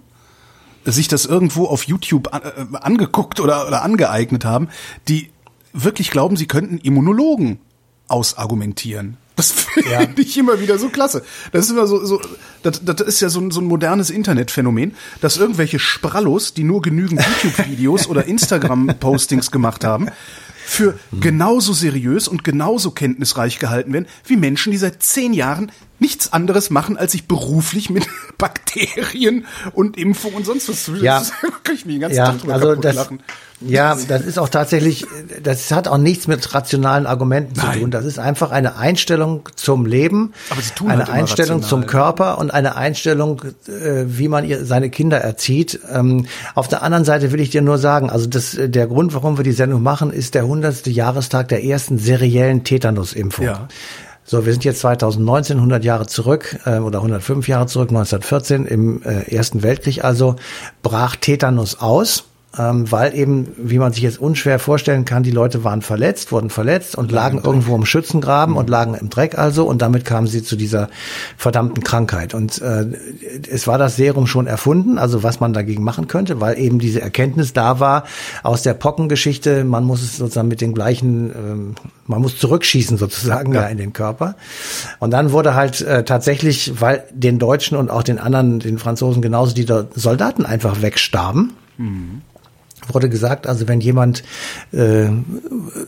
sich 0.86 1.08
das 1.08 1.26
irgendwo 1.26 1.66
auf 1.66 1.86
YouTube 1.86 2.30
äh, 2.32 2.78
angeguckt 2.78 3.40
oder, 3.40 3.68
oder 3.68 3.82
angeeignet 3.82 4.46
haben, 4.46 4.70
die 5.08 5.32
wirklich 5.74 6.12
glauben, 6.12 6.38
sie 6.38 6.46
könnten 6.46 6.78
Immunologen 6.78 7.60
ausargumentieren. 8.08 9.18
Das 9.36 9.52
finde 9.74 9.90
Ja. 9.92 10.02
ich 10.16 10.38
immer 10.38 10.60
wieder 10.60 10.78
so 10.78 10.90
klasse. 10.90 11.24
Das 11.52 11.66
ist 11.66 11.72
immer 11.72 11.88
so, 11.88 12.06
so 12.06 12.22
das, 12.62 12.82
das 12.84 13.02
ist 13.02 13.20
ja 13.20 13.30
so 13.30 13.40
ein, 13.40 13.52
so 13.52 13.62
ein 13.62 13.66
modernes 13.66 14.10
Internetphänomen, 14.10 14.96
dass 15.22 15.38
irgendwelche 15.38 15.80
Sprallos, 15.80 16.54
die 16.54 16.64
nur 16.64 16.82
genügend 16.82 17.22
YouTube-Videos 17.44 18.08
oder 18.08 18.26
Instagram-Postings 18.26 19.52
gemacht 19.52 19.84
haben, 19.84 20.10
für 20.66 20.98
genauso 21.20 21.74
seriös 21.74 22.28
und 22.30 22.44
genauso 22.46 22.92
kenntnisreich 22.92 23.60
gehalten 23.60 23.92
werden, 23.92 24.08
wie 24.26 24.38
Menschen, 24.38 24.72
die 24.72 24.78
seit 24.78 25.04
zehn 25.04 25.34
Jahren 25.34 25.72
nichts 26.00 26.32
anderes 26.32 26.70
machen, 26.70 26.98
als 26.98 27.12
sich 27.12 27.28
beruflich 27.28 27.90
mit 27.90 28.08
Bakterien 28.38 29.46
und 29.74 29.98
Impfung 29.98 30.34
und 30.34 30.46
sonst 30.46 30.70
was 30.70 30.86
zu 30.86 30.96
Ja. 30.96 31.20
Das 31.24 31.32
kann 31.64 31.76
ich 31.76 31.86
mich 31.86 31.96
den 31.96 32.02
ganzen 32.02 32.18
ja, 32.18 32.26
Tag 32.28 32.40
drüber 32.40 32.54
also 32.54 32.68
kaputt 32.70 32.86
das, 32.86 32.96
lachen. 32.96 33.20
Ja, 33.66 33.98
das 34.08 34.22
ist 34.24 34.38
auch 34.38 34.50
tatsächlich, 34.50 35.06
das 35.42 35.72
hat 35.72 35.88
auch 35.88 35.98
nichts 35.98 36.28
mit 36.28 36.54
rationalen 36.54 37.06
Argumenten 37.06 37.54
Nein. 37.56 37.74
zu 37.74 37.80
tun. 37.80 37.92
Das 37.92 38.06
ist 38.06 38.20
einfach 38.20 38.52
eine 38.52 38.76
Einstellung 38.78 39.50
zum 39.56 39.86
Leben, 39.86 40.34
Aber 40.50 40.62
sie 40.62 40.74
tun 40.74 40.90
eine 40.90 41.06
halt 41.06 41.10
Einstellung 41.10 41.62
rational. 41.62 41.70
zum 41.70 41.86
Körper 41.88 42.38
und 42.38 42.52
eine 42.52 42.76
Einstellung, 42.76 43.42
äh, 43.68 44.06
wie 44.06 44.28
man 44.28 44.46
ihr, 44.46 44.66
seine 44.66 44.90
Kinder 44.90 45.18
erzieht. 45.18 45.80
Ähm, 45.92 46.26
auf 46.56 46.68
der 46.68 46.84
anderen 46.84 47.06
Seite 47.06 47.32
will 47.32 47.40
ich 47.40 47.50
dir 47.50 47.62
nur 47.62 47.78
sagen, 47.78 48.10
also 48.10 48.28
das, 48.28 48.58
der 48.60 48.88
Grund, 48.88 49.14
warum 49.14 49.38
wir 49.38 49.44
die 49.44 49.52
Sendung 49.52 49.84
machen, 49.84 50.12
ist 50.12 50.36
der 50.36 50.44
100. 50.44 50.88
Jahrestag 50.88 51.48
der 51.50 51.64
ersten 51.64 51.98
seriellen 51.98 52.64
Tetanusimpfung. 52.64 53.46
Ja. 53.46 53.68
So, 54.26 54.46
wir 54.46 54.54
sind 54.54 54.64
jetzt 54.64 54.80
2019, 54.80 55.58
100 55.58 55.84
Jahre 55.84 56.08
zurück 56.08 56.58
äh, 56.66 56.78
oder 56.78 57.00
105 57.00 57.48
Jahre 57.48 57.68
zurück, 57.68 57.90
1914 57.90 58.66
im 58.66 59.04
äh, 59.04 59.36
Ersten 59.36 59.64
Weltkrieg 59.64 60.04
also 60.04 60.38
brach 60.82 61.18
Tetanus 61.18 61.76
aus, 61.80 62.24
ähm, 62.58 62.92
weil 62.92 63.16
eben, 63.16 63.48
wie 63.58 63.80
man 63.80 63.94
sich 63.94 64.04
jetzt 64.04 64.20
unschwer 64.20 64.60
vorstellen 64.60 65.06
kann, 65.06 65.24
die 65.24 65.32
Leute 65.32 65.64
waren 65.64 65.82
verletzt, 65.82 66.32
wurden 66.32 66.52
verletzt 66.52 66.96
und 66.96 67.12
lagen 67.12 67.42
irgendwo 67.44 67.76
im 67.76 67.86
Schützengraben 67.86 68.56
und 68.56 68.70
lagen 68.70 68.94
im 68.94 69.10
Dreck 69.10 69.38
also 69.38 69.66
und 69.66 69.82
damit 69.82 70.06
kamen 70.06 70.28
sie 70.28 70.44
zu 70.44 70.56
dieser 70.56 70.90
verdammten 71.36 71.84
Krankheit. 71.84 72.36
Und 72.36 72.62
äh, 72.62 72.86
es 73.50 73.66
war 73.66 73.80
das 73.80 73.96
Serum 73.96 74.28
schon 74.28 74.46
erfunden, 74.46 75.00
also 75.00 75.24
was 75.24 75.40
man 75.40 75.54
dagegen 75.54 75.84
machen 75.84 76.08
könnte, 76.08 76.42
weil 76.42 76.60
eben 76.60 76.78
diese 76.78 77.02
Erkenntnis 77.02 77.54
da 77.54 77.80
war 77.80 78.04
aus 78.44 78.62
der 78.62 78.76
Pockengeschichte, 78.76 79.64
man 79.64 79.84
muss 79.84 80.04
es 80.04 80.18
sozusagen 80.18 80.48
mit 80.48 80.62
den 80.62 80.76
gleichen, 80.76 81.32
ähm, 81.32 81.76
man 82.06 82.22
muss 82.22 82.38
zurückschießen 82.38 82.98
sozusagen 82.98 83.54
ja. 83.56 83.66
in 83.66 83.80
den 83.80 83.94
Körper. 83.94 84.36
Und 85.00 85.10
dann 85.12 85.32
wurde 85.32 85.56
halt 85.56 85.82
äh, 85.82 86.04
tatsächlich, 86.04 86.80
weil 86.80 87.04
den 87.12 87.40
Deutschen 87.40 87.78
und 87.78 87.90
auch 87.90 88.04
den 88.04 88.20
anderen, 88.20 88.60
den 88.60 88.78
Franzosen 88.78 89.24
genauso, 89.24 89.56
die 89.56 89.66
Soldaten 89.96 90.46
einfach 90.46 90.84
wegstarben, 90.84 91.54
wurde 92.92 93.10
gesagt, 93.10 93.48
also 93.48 93.68
wenn 93.68 93.82
jemand 93.82 94.24
äh, 94.72 95.08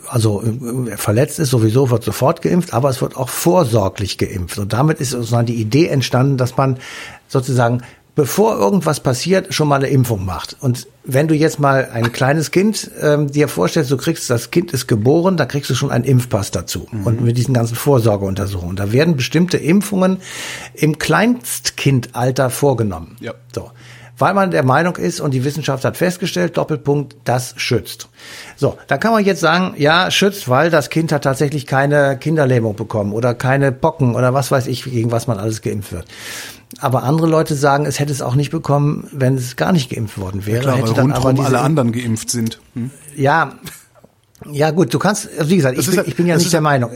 also 0.08 0.44
äh, 0.44 0.98
verletzt 0.98 1.40
ist, 1.40 1.50
sowieso 1.50 1.90
wird 1.90 2.04
sofort 2.04 2.42
geimpft, 2.42 2.74
aber 2.74 2.90
es 2.90 3.02
wird 3.02 3.18
auch 3.18 3.30
vorsorglich 3.30 4.18
geimpft. 4.18 4.58
Und 4.58 4.74
damit 4.74 5.00
ist 5.00 5.12
sozusagen 5.12 5.48
die 5.48 5.56
Idee 5.56 5.88
entstanden, 5.88 6.38
dass 6.38 6.58
man 6.58 6.78
sozusagen 7.28 7.82
bevor 8.16 8.58
irgendwas 8.58 9.02
passiert, 9.02 9.54
schon 9.54 9.68
mal 9.68 9.76
eine 9.76 9.88
Impfung 9.88 10.26
macht. 10.26 10.56
Und 10.62 10.88
wenn 11.04 11.28
du 11.28 11.36
jetzt 11.36 11.60
mal 11.60 11.90
ein 11.94 12.12
kleines 12.14 12.50
Kind 12.50 12.90
ähm, 13.02 13.32
dir 13.32 13.48
vorstellst, 13.48 13.92
du 13.92 13.98
kriegst, 13.98 14.30
das 14.30 14.52
Kind 14.52 14.72
ist 14.72 14.88
geboren, 14.88 15.38
da 15.38 15.46
kriegst 15.46 15.70
du 15.70 15.76
schon 15.76 15.92
einen 15.92 16.06
Impfpass 16.06 16.52
dazu. 16.52 16.88
Und 17.04 17.22
mit 17.22 17.38
diesen 17.38 17.54
ganzen 17.54 17.76
Vorsorgeuntersuchungen. 17.76 18.78
Da 18.78 18.92
werden 18.92 19.18
bestimmte 19.18 19.58
Impfungen 19.58 20.18
im 20.74 20.98
Kleinstkindalter 20.98 22.50
vorgenommen. 22.50 23.18
Ja. 23.20 23.34
So. 23.54 23.72
Weil 24.18 24.34
man 24.34 24.52
der 24.52 24.64
Meinung 24.64 24.96
ist 24.96 25.20
und 25.20 25.32
die 25.34 25.44
Wissenschaft 25.44 25.84
hat 25.86 25.98
festgestellt, 25.98 26.58
Doppelpunkt, 26.58 27.16
das 27.24 27.54
schützt. 27.58 28.08
So, 28.56 28.78
da 28.88 28.98
kann 28.98 29.12
man 29.12 29.24
jetzt 29.26 29.42
sagen, 29.42 29.74
ja, 29.78 30.10
schützt, 30.12 30.48
weil 30.50 30.70
das 30.70 30.90
Kind 30.90 31.12
hat 31.12 31.24
tatsächlich 31.24 31.66
keine 31.66 32.18
Kinderlähmung 32.18 32.76
bekommen 32.76 33.12
oder 33.14 33.34
keine 33.34 33.72
Pocken 33.72 34.16
oder 34.16 34.34
was 34.34 34.52
weiß 34.52 34.68
ich, 34.68 34.84
gegen 34.86 35.12
was 35.12 35.28
man 35.28 35.38
alles 35.38 35.62
geimpft 35.62 35.92
wird. 35.92 36.06
Aber 36.80 37.04
andere 37.04 37.28
Leute 37.28 37.56
sagen, 37.56 37.86
es 37.86 38.00
hätte 38.00 38.12
es 38.12 38.22
auch 38.22 38.36
nicht 38.36 38.52
bekommen, 38.52 39.08
wenn 39.12 39.36
es 39.36 39.56
gar 39.56 39.72
nicht 39.72 39.90
geimpft 39.92 40.18
worden 40.18 40.46
wäre. 40.46 40.58
Ja, 40.58 40.62
klar, 40.64 40.76
hätte 40.78 40.88
weil 40.88 40.94
dann 40.96 41.06
rundherum 41.06 41.28
aber 41.30 41.34
diese, 41.34 41.48
alle 41.48 41.60
anderen 41.62 41.92
geimpft 41.92 42.30
sind. 42.30 42.60
Hm? 42.74 42.92
Ja, 43.16 43.54
ja 44.52 44.72
gut, 44.72 44.94
du 44.94 45.00
kannst, 45.00 45.30
also 45.38 45.50
wie 45.50 45.56
gesagt, 45.58 45.76
ich 45.78 45.80
ist 45.82 45.90
bin, 45.92 45.98
halt- 45.98 46.08
ich 46.08 46.16
bin 46.16 46.26
ja 46.26 46.36
nicht 46.36 46.46
ist 46.46 46.54
der 46.54 46.62
Meinung. 46.62 46.92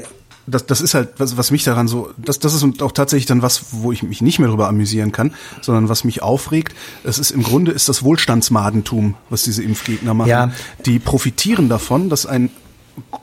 Das, 0.50 0.66
das 0.66 0.82
ist 0.82 0.94
halt, 0.94 1.10
was, 1.18 1.38
was 1.38 1.52
mich 1.52 1.64
daran 1.64 1.88
so, 1.88 2.10
das, 2.18 2.40
das 2.40 2.54
ist 2.54 2.82
auch 2.82 2.92
tatsächlich 2.92 3.26
dann 3.26 3.42
was, 3.42 3.66
wo 3.72 3.92
ich 3.92 4.04
mich 4.04 4.22
nicht 4.22 4.40
mehr 4.40 4.50
drüber 4.50 4.68
amüsieren 4.68 5.12
kann, 5.12 5.34
sondern 5.62 5.90
was 5.90 6.04
mich 6.04 6.22
aufregt. 6.22 6.76
Es 7.04 7.20
ist 7.20 7.32
im 7.32 7.44
Grunde 7.44 7.72
ist 7.72 7.90
das 7.90 8.04
Wohlstandsmadentum, 8.04 9.16
was 9.30 9.44
diese 9.44 9.64
Impfgegner 9.64 10.14
machen. 10.14 10.30
Ja. 10.30 10.52
Die 10.86 11.00
profitieren 11.00 11.70
davon, 11.70 12.10
dass 12.10 12.26
ein 12.26 12.50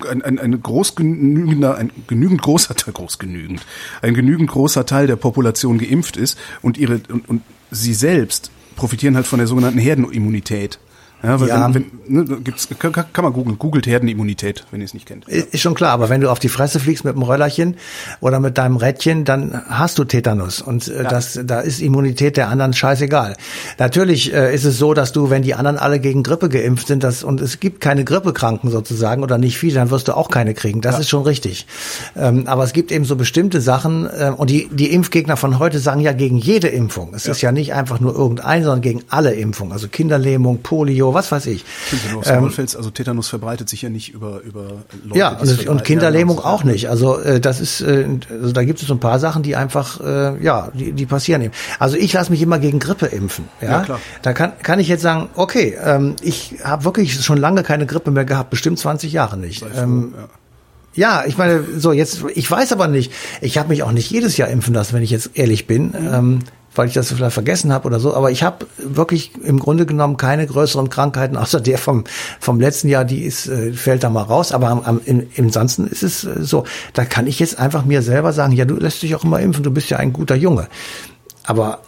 ein, 0.08 0.22
ein, 0.22 0.38
ein 0.38 0.62
groß 0.62 0.94
genügender, 0.94 1.76
ein 1.76 1.90
genügend 2.06 2.40
großer 2.40 2.74
Teil, 2.74 2.94
groß 2.94 3.18
genügend, 3.18 3.60
ein 4.00 4.14
genügend 4.14 4.50
großer 4.50 4.86
Teil 4.86 5.06
der 5.06 5.16
Population 5.16 5.76
geimpft 5.76 6.16
ist 6.16 6.38
und 6.62 6.78
ihre 6.78 7.00
und, 7.10 7.28
und 7.28 7.42
sie 7.70 7.92
selbst 7.92 8.50
profitieren 8.74 9.16
halt 9.16 9.26
von 9.26 9.38
der 9.38 9.48
sogenannten 9.48 9.78
Herdenimmunität. 9.78 10.78
Ja, 11.26 11.40
weil 11.40 11.48
Ja. 11.48 11.74
wenn, 11.74 11.86
wenn 12.06 12.24
ne, 12.24 12.24
gibt's, 12.42 12.68
kann, 12.78 12.92
kann 12.92 13.24
man 13.24 13.32
googeln, 13.32 13.58
googelt 13.58 13.86
Herdenimmunität, 13.86 14.64
wenn 14.70 14.80
ihr 14.80 14.84
es 14.84 14.94
nicht 14.94 15.06
kennt. 15.06 15.26
Ist 15.28 15.60
schon 15.60 15.74
klar, 15.74 15.90
aber 15.90 16.08
wenn 16.08 16.20
du 16.20 16.30
auf 16.30 16.38
die 16.38 16.48
Fresse 16.48 16.78
fliegst 16.78 17.04
mit 17.04 17.14
dem 17.16 17.22
Röllerchen 17.22 17.76
oder 18.20 18.38
mit 18.38 18.56
deinem 18.58 18.76
Rädchen, 18.76 19.24
dann 19.24 19.62
hast 19.68 19.98
du 19.98 20.04
Tetanus 20.04 20.62
und 20.62 20.86
äh, 20.86 21.02
das, 21.02 21.40
da 21.44 21.60
ist 21.60 21.80
Immunität 21.80 22.36
der 22.36 22.48
anderen 22.48 22.72
scheißegal. 22.72 23.36
Natürlich 23.78 24.32
äh, 24.32 24.54
ist 24.54 24.64
es 24.64 24.78
so, 24.78 24.94
dass 24.94 25.10
du, 25.12 25.28
wenn 25.30 25.42
die 25.42 25.54
anderen 25.54 25.78
alle 25.78 25.98
gegen 25.98 26.22
Grippe 26.22 26.48
geimpft 26.48 26.86
sind, 26.86 27.02
das, 27.02 27.24
und 27.24 27.40
es 27.40 27.58
gibt 27.58 27.80
keine 27.80 28.04
Grippekranken 28.04 28.70
sozusagen 28.70 29.22
oder 29.24 29.36
nicht 29.36 29.58
viele, 29.58 29.74
dann 29.74 29.90
wirst 29.90 30.06
du 30.06 30.16
auch 30.16 30.30
keine 30.30 30.54
kriegen. 30.54 30.80
Das 30.80 31.00
ist 31.00 31.08
schon 31.08 31.24
richtig. 31.24 31.66
Ähm, 32.16 32.44
aber 32.46 32.62
es 32.62 32.72
gibt 32.72 32.92
eben 32.92 33.04
so 33.04 33.16
bestimmte 33.16 33.60
Sachen 33.60 34.06
äh, 34.06 34.32
und 34.36 34.48
die, 34.50 34.68
die 34.72 34.92
Impfgegner 34.92 35.36
von 35.36 35.58
heute 35.58 35.80
sagen 35.80 36.00
ja 36.00 36.12
gegen 36.12 36.36
jede 36.38 36.68
Impfung. 36.68 37.12
Es 37.14 37.26
ist 37.26 37.42
ja 37.42 37.50
nicht 37.50 37.74
einfach 37.74 37.98
nur 37.98 38.14
irgendeine, 38.14 38.62
sondern 38.64 38.80
gegen 38.82 39.02
alle 39.08 39.34
Impfungen. 39.34 39.72
Also 39.72 39.88
Kinderlähmung, 39.88 40.60
Polio, 40.62 41.14
was 41.16 41.32
weiß 41.32 41.46
ich. 41.46 41.64
Aufs 42.14 42.28
Ähm, 42.28 42.52
also 42.76 42.90
Tetanus 42.90 43.28
verbreitet 43.28 43.68
sich 43.68 43.82
ja 43.82 43.88
nicht 43.88 44.12
über, 44.12 44.42
über 44.42 44.84
Leute. 45.04 45.18
ja, 45.18 45.38
es 45.40 45.66
und. 45.66 45.84
Kinderlähmung 45.84 46.38
auch 46.38 46.64
nicht. 46.64 46.90
Also 46.90 47.18
äh, 47.18 47.40
das 47.40 47.60
ist, 47.60 47.80
äh, 47.80 48.06
also 48.30 48.52
da 48.52 48.64
gibt 48.64 48.80
es 48.80 48.86
so 48.86 48.94
ein 48.94 49.00
paar 49.00 49.18
Sachen, 49.18 49.42
die 49.42 49.56
einfach, 49.56 50.00
äh, 50.00 50.42
ja, 50.42 50.70
die, 50.74 50.92
die 50.92 51.06
passieren 51.06 51.42
eben. 51.42 51.54
Also 51.78 51.96
ich 51.96 52.12
lasse 52.12 52.30
mich 52.30 52.42
immer 52.42 52.58
gegen 52.58 52.78
Grippe 52.78 53.06
impfen. 53.06 53.46
Ja, 53.60 53.76
Ja, 53.78 53.84
klar. 53.84 54.00
Da 54.22 54.32
kann, 54.32 54.52
kann 54.62 54.80
ich 54.80 54.88
jetzt 54.88 55.02
sagen, 55.02 55.28
okay, 55.34 55.76
ähm, 55.82 56.16
ich 56.22 56.56
habe 56.62 56.84
wirklich 56.84 57.20
schon 57.22 57.38
lange 57.38 57.62
keine 57.62 57.86
Grippe 57.86 58.10
mehr 58.10 58.24
gehabt, 58.24 58.50
bestimmt 58.50 58.78
20 58.78 59.12
Jahre 59.12 59.36
nicht. 59.36 59.64
Ähm, 59.76 60.14
ja. 60.94 61.20
ja, 61.20 61.26
ich 61.26 61.38
meine, 61.38 61.64
so 61.76 61.92
jetzt, 61.92 62.24
ich 62.34 62.50
weiß 62.50 62.72
aber 62.72 62.88
nicht, 62.88 63.12
ich 63.40 63.58
habe 63.58 63.68
mich 63.68 63.82
auch 63.82 63.92
nicht 63.92 64.10
jedes 64.10 64.36
Jahr 64.36 64.48
impfen 64.48 64.74
lassen, 64.74 64.94
wenn 64.94 65.02
ich 65.02 65.10
jetzt 65.10 65.30
ehrlich 65.34 65.66
bin, 65.66 65.94
ähm, 65.94 66.40
weil 66.76 66.88
ich 66.88 66.94
das 66.94 67.12
vielleicht 67.12 67.34
vergessen 67.34 67.72
habe 67.72 67.86
oder 67.86 67.98
so. 68.00 68.14
Aber 68.14 68.30
ich 68.30 68.42
habe 68.42 68.66
wirklich 68.78 69.32
im 69.42 69.58
Grunde 69.58 69.86
genommen 69.86 70.16
keine 70.16 70.46
größeren 70.46 70.88
Krankheiten, 70.90 71.36
außer 71.38 71.60
der 71.60 71.78
vom, 71.78 72.04
vom 72.40 72.60
letzten 72.60 72.88
Jahr, 72.88 73.04
die 73.04 73.22
ist, 73.24 73.46
äh, 73.48 73.72
fällt 73.72 74.04
da 74.04 74.10
mal 74.10 74.22
raus. 74.22 74.52
Aber 74.52 74.68
am, 74.68 74.80
am, 74.82 75.00
im, 75.04 75.26
im 75.34 75.46
Ansonsten 75.46 75.86
ist 75.86 76.02
es 76.02 76.24
äh, 76.24 76.42
so, 76.42 76.64
da 76.92 77.04
kann 77.04 77.26
ich 77.26 77.38
jetzt 77.38 77.58
einfach 77.58 77.84
mir 77.84 78.02
selber 78.02 78.32
sagen, 78.32 78.52
ja, 78.52 78.64
du 78.64 78.76
lässt 78.76 79.02
dich 79.02 79.14
auch 79.14 79.24
immer 79.24 79.40
impfen, 79.40 79.62
du 79.62 79.70
bist 79.70 79.88
ja 79.90 79.96
ein 79.98 80.12
guter 80.12 80.34
Junge. 80.36 80.68
Aber 81.44 81.80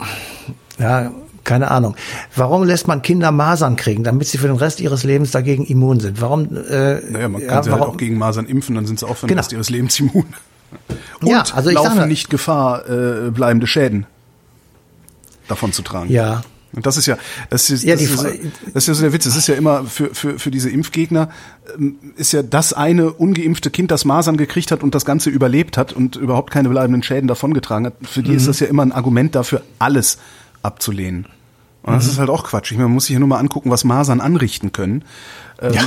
ja, 0.78 1.10
keine 1.44 1.70
Ahnung. 1.70 1.96
Warum 2.36 2.64
lässt 2.64 2.86
man 2.88 3.02
Kinder 3.02 3.32
Masern 3.32 3.76
kriegen, 3.76 4.04
damit 4.04 4.28
sie 4.28 4.38
für 4.38 4.48
den 4.48 4.56
Rest 4.56 4.80
ihres 4.80 5.02
Lebens 5.04 5.30
dagegen 5.30 5.64
immun 5.64 5.98
sind? 5.98 6.20
Warum? 6.20 6.44
Äh, 6.56 7.00
Naja, 7.10 7.28
man 7.28 7.40
kann 7.40 7.50
ja, 7.56 7.62
sie 7.62 7.70
halt 7.70 7.80
warum- 7.80 7.94
auch 7.94 7.96
gegen 7.96 8.18
Masern 8.18 8.46
impfen, 8.46 8.74
dann 8.74 8.86
sind 8.86 8.98
sie 9.00 9.06
auch 9.06 9.16
für 9.16 9.26
den 9.26 9.28
Genau. 9.30 9.40
Rest 9.40 9.52
ihres 9.52 9.70
Lebens 9.70 9.98
immun. 9.98 10.26
Und 11.20 11.28
Ja, 11.28 11.44
also 11.54 11.70
ich 11.70 11.74
laufen 11.76 11.88
sag 11.88 11.96
mal- 11.96 12.06
nicht 12.08 12.28
Gefahr, 12.30 12.88
äh, 12.88 13.30
bleibende 13.30 13.66
Schäden 13.66 14.06
davon 15.48 15.72
zu 15.72 15.82
tragen. 15.82 16.10
Ja. 16.10 16.42
Und 16.74 16.84
das 16.84 16.98
ist 16.98 17.06
ja, 17.06 17.16
das 17.48 17.70
ist, 17.70 17.82
Ja, 17.82 17.94
das, 17.94 18.02
ist, 18.04 18.22
das 18.74 18.82
ist 18.82 18.86
ja 18.88 18.94
so 18.94 19.00
der 19.02 19.12
Witz. 19.14 19.24
Es 19.24 19.36
ist 19.36 19.46
ja 19.48 19.54
immer 19.54 19.84
für, 19.84 20.14
für, 20.14 20.38
für 20.38 20.50
diese 20.50 20.68
Impfgegner 20.68 21.30
ähm, 21.78 21.96
ist 22.16 22.32
ja 22.32 22.42
das 22.42 22.74
eine 22.74 23.10
ungeimpfte 23.12 23.70
Kind, 23.70 23.90
das 23.90 24.04
Masern 24.04 24.36
gekriegt 24.36 24.70
hat 24.70 24.82
und 24.82 24.94
das 24.94 25.06
Ganze 25.06 25.30
überlebt 25.30 25.78
hat 25.78 25.94
und 25.94 26.16
überhaupt 26.16 26.50
keine 26.52 26.68
bleibenden 26.68 27.02
Schäden 27.02 27.26
davongetragen 27.26 27.86
hat. 27.86 27.94
Für 28.02 28.22
die 28.22 28.32
Mhm. 28.32 28.36
ist 28.36 28.48
das 28.48 28.60
ja 28.60 28.66
immer 28.66 28.82
ein 28.82 28.92
Argument 28.92 29.34
dafür, 29.34 29.62
alles 29.78 30.18
abzulehnen. 30.62 31.26
Und 31.82 31.94
das 31.94 32.04
Mhm. 32.04 32.10
ist 32.10 32.18
halt 32.18 32.28
auch 32.28 32.44
Quatsch. 32.44 32.70
Ich 32.70 32.76
meine, 32.76 32.88
man 32.88 32.94
muss 32.94 33.06
sich 33.06 33.14
ja 33.14 33.18
nur 33.18 33.28
mal 33.28 33.38
angucken, 33.38 33.70
was 33.70 33.84
Masern 33.84 34.20
anrichten 34.20 34.70
können. 34.72 35.04
Ähm, 35.62 35.72
Ja. 35.72 35.82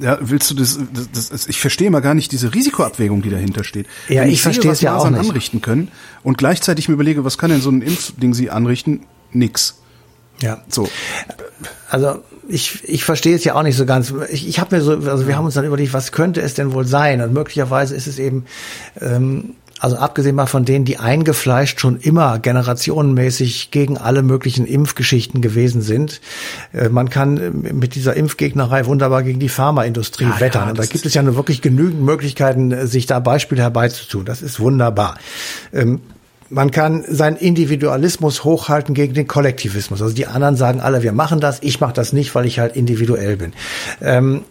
Ja, 0.00 0.18
willst 0.20 0.50
du 0.50 0.54
das, 0.54 0.78
das, 1.12 1.28
das 1.28 1.46
ich 1.46 1.60
verstehe 1.60 1.90
mal 1.90 2.00
gar 2.00 2.14
nicht 2.14 2.32
diese 2.32 2.54
Risikoabwägung, 2.54 3.20
die 3.22 3.30
dahinter 3.30 3.62
steht. 3.62 3.86
Ja, 4.08 4.22
Wenn 4.22 4.30
ich 4.30 4.40
verstehe 4.42 4.62
sehe, 4.62 4.72
es 4.72 4.80
ja 4.80 4.96
auch 4.96 5.08
nicht. 5.10 5.20
anrichten 5.20 5.60
können 5.60 5.88
und 6.22 6.38
gleichzeitig 6.38 6.88
mir 6.88 6.94
überlege, 6.94 7.24
was 7.24 7.36
kann 7.36 7.50
denn 7.50 7.60
so 7.60 7.70
ein 7.70 7.82
Impfding 7.82 8.32
sie 8.32 8.50
anrichten? 8.50 9.00
Nix. 9.32 9.80
Ja. 10.40 10.62
So. 10.68 10.88
Also 11.90 12.22
ich, 12.48 12.82
ich 12.88 13.04
verstehe 13.04 13.36
es 13.36 13.44
ja 13.44 13.54
auch 13.54 13.62
nicht 13.62 13.76
so 13.76 13.86
ganz. 13.86 14.12
Ich, 14.30 14.48
ich 14.48 14.60
habe 14.60 14.76
mir 14.76 14.82
so, 14.82 14.92
also 14.92 15.26
wir 15.26 15.36
haben 15.36 15.44
uns 15.44 15.54
dann 15.54 15.64
überlegt, 15.64 15.92
was 15.92 16.10
könnte 16.10 16.40
es 16.40 16.54
denn 16.54 16.72
wohl 16.72 16.86
sein? 16.86 17.20
Und 17.20 17.32
möglicherweise 17.32 17.94
ist 17.94 18.06
es 18.06 18.18
eben, 18.18 18.46
ähm, 19.00 19.54
also 19.82 19.96
abgesehen 19.96 20.36
mal 20.36 20.46
von 20.46 20.64
denen, 20.64 20.84
die 20.84 20.98
eingefleischt 20.98 21.80
schon 21.80 21.98
immer 21.98 22.38
generationenmäßig 22.38 23.72
gegen 23.72 23.98
alle 23.98 24.22
möglichen 24.22 24.64
Impfgeschichten 24.64 25.42
gewesen 25.42 25.82
sind. 25.82 26.20
Äh, 26.72 26.88
man 26.88 27.10
kann 27.10 27.36
äh, 27.36 27.50
mit 27.50 27.96
dieser 27.96 28.14
Impfgegnerei 28.14 28.86
wunderbar 28.86 29.24
gegen 29.24 29.40
die 29.40 29.48
Pharmaindustrie 29.48 30.26
Ja, 30.26 30.38
wettern. 30.38 30.68
ja, 30.68 30.74
da 30.74 30.86
gibt 30.86 31.04
es 31.04 31.14
ja 31.14 31.22
nur 31.22 31.34
wirklich 31.34 31.62
genügend 31.62 32.00
Möglichkeiten, 32.00 32.70
äh, 32.70 32.86
sich 32.86 33.06
da 33.06 33.18
Beispiele 33.18 33.60
herbeizutun. 33.62 34.24
Das 34.24 34.40
ist 34.40 34.60
wunderbar. 34.60 35.16
Ähm, 35.72 36.00
man 36.48 36.70
kann 36.70 37.02
seinen 37.08 37.36
Individualismus 37.36 38.44
hochhalten 38.44 38.94
gegen 38.94 39.14
den 39.14 39.26
Kollektivismus. 39.26 40.00
Also 40.00 40.14
die 40.14 40.26
anderen 40.28 40.54
sagen 40.54 40.80
alle, 40.80 41.02
wir 41.02 41.12
machen 41.12 41.40
das, 41.40 41.58
ich 41.60 41.80
mache 41.80 41.94
das 41.94 42.12
nicht, 42.12 42.34
weil 42.36 42.46
ich 42.46 42.60
halt 42.60 42.76
individuell 42.76 43.36
bin. 43.36 43.52
Ähm, 44.00 44.42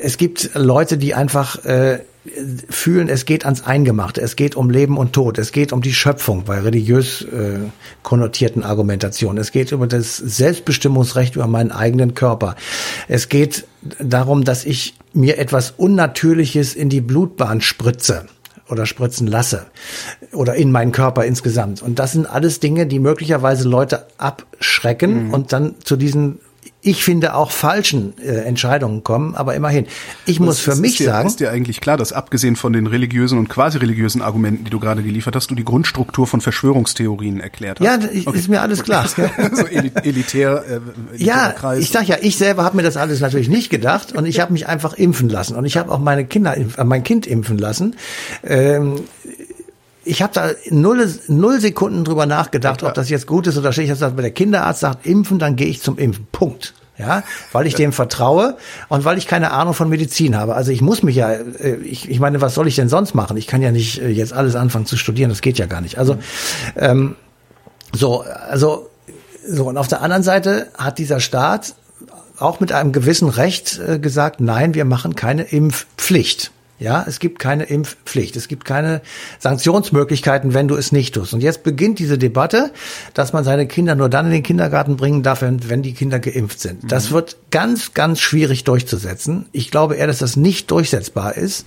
es 0.00 0.18
gibt 0.18 0.50
Leute, 0.54 0.98
die 0.98 1.14
einfach 1.14 1.64
äh, 1.64 2.00
fühlen, 2.68 3.08
es 3.08 3.24
geht 3.24 3.44
ans 3.44 3.64
Eingemachte, 3.64 4.20
es 4.20 4.36
geht 4.36 4.56
um 4.56 4.70
Leben 4.70 4.96
und 4.96 5.12
Tod, 5.12 5.38
es 5.38 5.52
geht 5.52 5.72
um 5.72 5.82
die 5.82 5.92
Schöpfung 5.92 6.44
bei 6.44 6.60
religiös 6.60 7.22
äh, 7.22 7.58
konnotierten 8.02 8.62
Argumentationen, 8.62 9.38
es 9.38 9.52
geht 9.52 9.72
über 9.72 9.86
das 9.86 10.16
Selbstbestimmungsrecht 10.16 11.36
über 11.36 11.46
meinen 11.46 11.72
eigenen 11.72 12.14
Körper, 12.14 12.56
es 13.08 13.28
geht 13.28 13.66
darum, 13.98 14.44
dass 14.44 14.64
ich 14.64 14.94
mir 15.12 15.38
etwas 15.38 15.72
Unnatürliches 15.76 16.74
in 16.74 16.88
die 16.88 17.00
Blutbahn 17.00 17.60
spritze 17.60 18.26
oder 18.68 18.86
spritzen 18.86 19.26
lasse 19.26 19.66
oder 20.32 20.54
in 20.54 20.70
meinen 20.70 20.92
Körper 20.92 21.24
insgesamt. 21.24 21.82
Und 21.82 21.98
das 21.98 22.12
sind 22.12 22.26
alles 22.26 22.60
Dinge, 22.60 22.86
die 22.86 22.98
möglicherweise 22.98 23.68
Leute 23.68 24.06
abschrecken 24.18 25.30
und 25.32 25.52
dann 25.52 25.76
zu 25.82 25.96
diesen 25.96 26.40
ich 26.80 27.02
finde 27.02 27.34
auch 27.34 27.50
falschen 27.50 28.14
äh, 28.18 28.42
Entscheidungen 28.44 29.02
kommen, 29.02 29.34
aber 29.34 29.54
immerhin. 29.56 29.86
Ich 30.26 30.38
muss 30.38 30.60
für 30.60 30.70
es 30.72 30.78
mich 30.80 30.92
ist 30.92 31.00
dir, 31.00 31.04
sagen, 31.06 31.26
Ist 31.28 31.40
dir 31.40 31.50
eigentlich 31.50 31.80
klar, 31.80 31.96
dass 31.96 32.12
abgesehen 32.12 32.54
von 32.54 32.72
den 32.72 32.86
religiösen 32.86 33.36
und 33.38 33.48
quasi 33.48 33.78
religiösen 33.78 34.22
Argumenten, 34.22 34.64
die 34.64 34.70
du 34.70 34.78
gerade 34.78 35.02
geliefert 35.02 35.34
hast, 35.34 35.50
du 35.50 35.56
die 35.56 35.64
Grundstruktur 35.64 36.26
von 36.28 36.40
Verschwörungstheorien 36.40 37.40
erklärt 37.40 37.80
hast? 37.80 37.84
ja, 37.86 37.96
das 37.98 38.34
ist 38.34 38.48
mir 38.48 38.60
alles 38.60 38.84
klar. 38.84 39.08
so 39.08 39.16
eli- 39.66 39.90
elitär, 40.04 40.64
äh, 40.68 40.80
Ja, 41.22 41.46
elitärer 41.46 41.52
Kreis. 41.54 41.80
ich 41.80 41.90
sag 41.90 42.06
ja, 42.06 42.16
ich 42.20 42.36
selber 42.36 42.62
habe 42.64 42.76
mir 42.76 42.84
das 42.84 42.96
alles 42.96 43.20
natürlich 43.20 43.48
nicht 43.48 43.70
gedacht 43.70 44.12
und 44.12 44.24
ich 44.26 44.38
habe 44.38 44.52
mich 44.52 44.68
einfach 44.68 44.94
impfen 44.94 45.28
lassen 45.28 45.56
und 45.56 45.64
ich 45.64 45.76
habe 45.76 45.90
auch 45.90 45.98
meine 45.98 46.24
Kinder, 46.26 46.56
äh, 46.56 46.84
mein 46.84 47.02
Kind 47.02 47.26
impfen 47.26 47.58
lassen. 47.58 47.96
Ähm, 48.44 49.00
ich 50.08 50.22
habe 50.22 50.32
da 50.32 50.50
null, 50.70 51.06
null 51.28 51.60
Sekunden 51.60 52.04
drüber 52.04 52.26
nachgedacht, 52.26 52.82
ob 52.82 52.94
das 52.94 53.10
jetzt 53.10 53.26
gut 53.26 53.46
ist 53.46 53.58
oder 53.58 53.72
schlecht 53.72 53.92
ist. 53.92 54.00
Wenn 54.00 54.16
der 54.16 54.30
Kinderarzt 54.30 54.80
sagt, 54.80 55.06
impfen, 55.06 55.38
dann 55.38 55.56
gehe 55.56 55.66
ich 55.66 55.82
zum 55.82 55.98
Impfen. 55.98 56.26
Punkt. 56.32 56.74
Ja, 56.96 57.22
weil 57.52 57.68
ich 57.68 57.76
dem 57.76 57.92
vertraue 57.92 58.56
und 58.88 59.04
weil 59.04 59.18
ich 59.18 59.28
keine 59.28 59.52
Ahnung 59.52 59.72
von 59.72 59.88
Medizin 59.88 60.36
habe. 60.36 60.56
Also 60.56 60.72
ich 60.72 60.80
muss 60.80 61.04
mich 61.04 61.14
ja, 61.14 61.30
äh, 61.30 61.76
ich, 61.84 62.10
ich 62.10 62.18
meine, 62.18 62.40
was 62.40 62.54
soll 62.54 62.66
ich 62.66 62.74
denn 62.74 62.88
sonst 62.88 63.14
machen? 63.14 63.36
Ich 63.36 63.46
kann 63.46 63.62
ja 63.62 63.70
nicht 63.70 64.02
äh, 64.02 64.08
jetzt 64.08 64.32
alles 64.32 64.56
anfangen 64.56 64.84
zu 64.84 64.96
studieren, 64.96 65.30
das 65.30 65.40
geht 65.40 65.58
ja 65.58 65.66
gar 65.66 65.80
nicht. 65.80 65.96
Also 65.96 66.16
ähm, 66.74 67.14
so, 67.92 68.22
also 68.22 68.90
so 69.46 69.68
und 69.68 69.76
auf 69.76 69.86
der 69.86 70.02
anderen 70.02 70.24
Seite 70.24 70.72
hat 70.76 70.98
dieser 70.98 71.20
Staat 71.20 71.76
auch 72.40 72.58
mit 72.58 72.72
einem 72.72 72.90
gewissen 72.90 73.28
Recht 73.28 73.78
äh, 73.78 74.00
gesagt, 74.00 74.40
nein, 74.40 74.74
wir 74.74 74.84
machen 74.84 75.14
keine 75.14 75.44
Impfpflicht. 75.44 76.50
Ja, 76.78 77.04
es 77.06 77.18
gibt 77.18 77.40
keine 77.40 77.64
Impfpflicht. 77.64 78.36
Es 78.36 78.46
gibt 78.46 78.64
keine 78.64 79.00
Sanktionsmöglichkeiten, 79.40 80.54
wenn 80.54 80.68
du 80.68 80.76
es 80.76 80.92
nicht 80.92 81.14
tust. 81.14 81.34
Und 81.34 81.40
jetzt 81.40 81.64
beginnt 81.64 81.98
diese 81.98 82.18
Debatte, 82.18 82.70
dass 83.14 83.32
man 83.32 83.42
seine 83.42 83.66
Kinder 83.66 83.96
nur 83.96 84.08
dann 84.08 84.26
in 84.26 84.32
den 84.32 84.42
Kindergarten 84.44 84.96
bringen 84.96 85.24
darf, 85.24 85.42
wenn, 85.42 85.82
die 85.82 85.92
Kinder 85.92 86.20
geimpft 86.20 86.60
sind. 86.60 86.90
Das 86.90 87.10
wird 87.10 87.36
ganz, 87.50 87.94
ganz 87.94 88.20
schwierig 88.20 88.62
durchzusetzen. 88.62 89.46
Ich 89.52 89.70
glaube 89.72 89.96
eher, 89.96 90.06
dass 90.06 90.18
das 90.18 90.36
nicht 90.36 90.70
durchsetzbar 90.70 91.36
ist, 91.36 91.66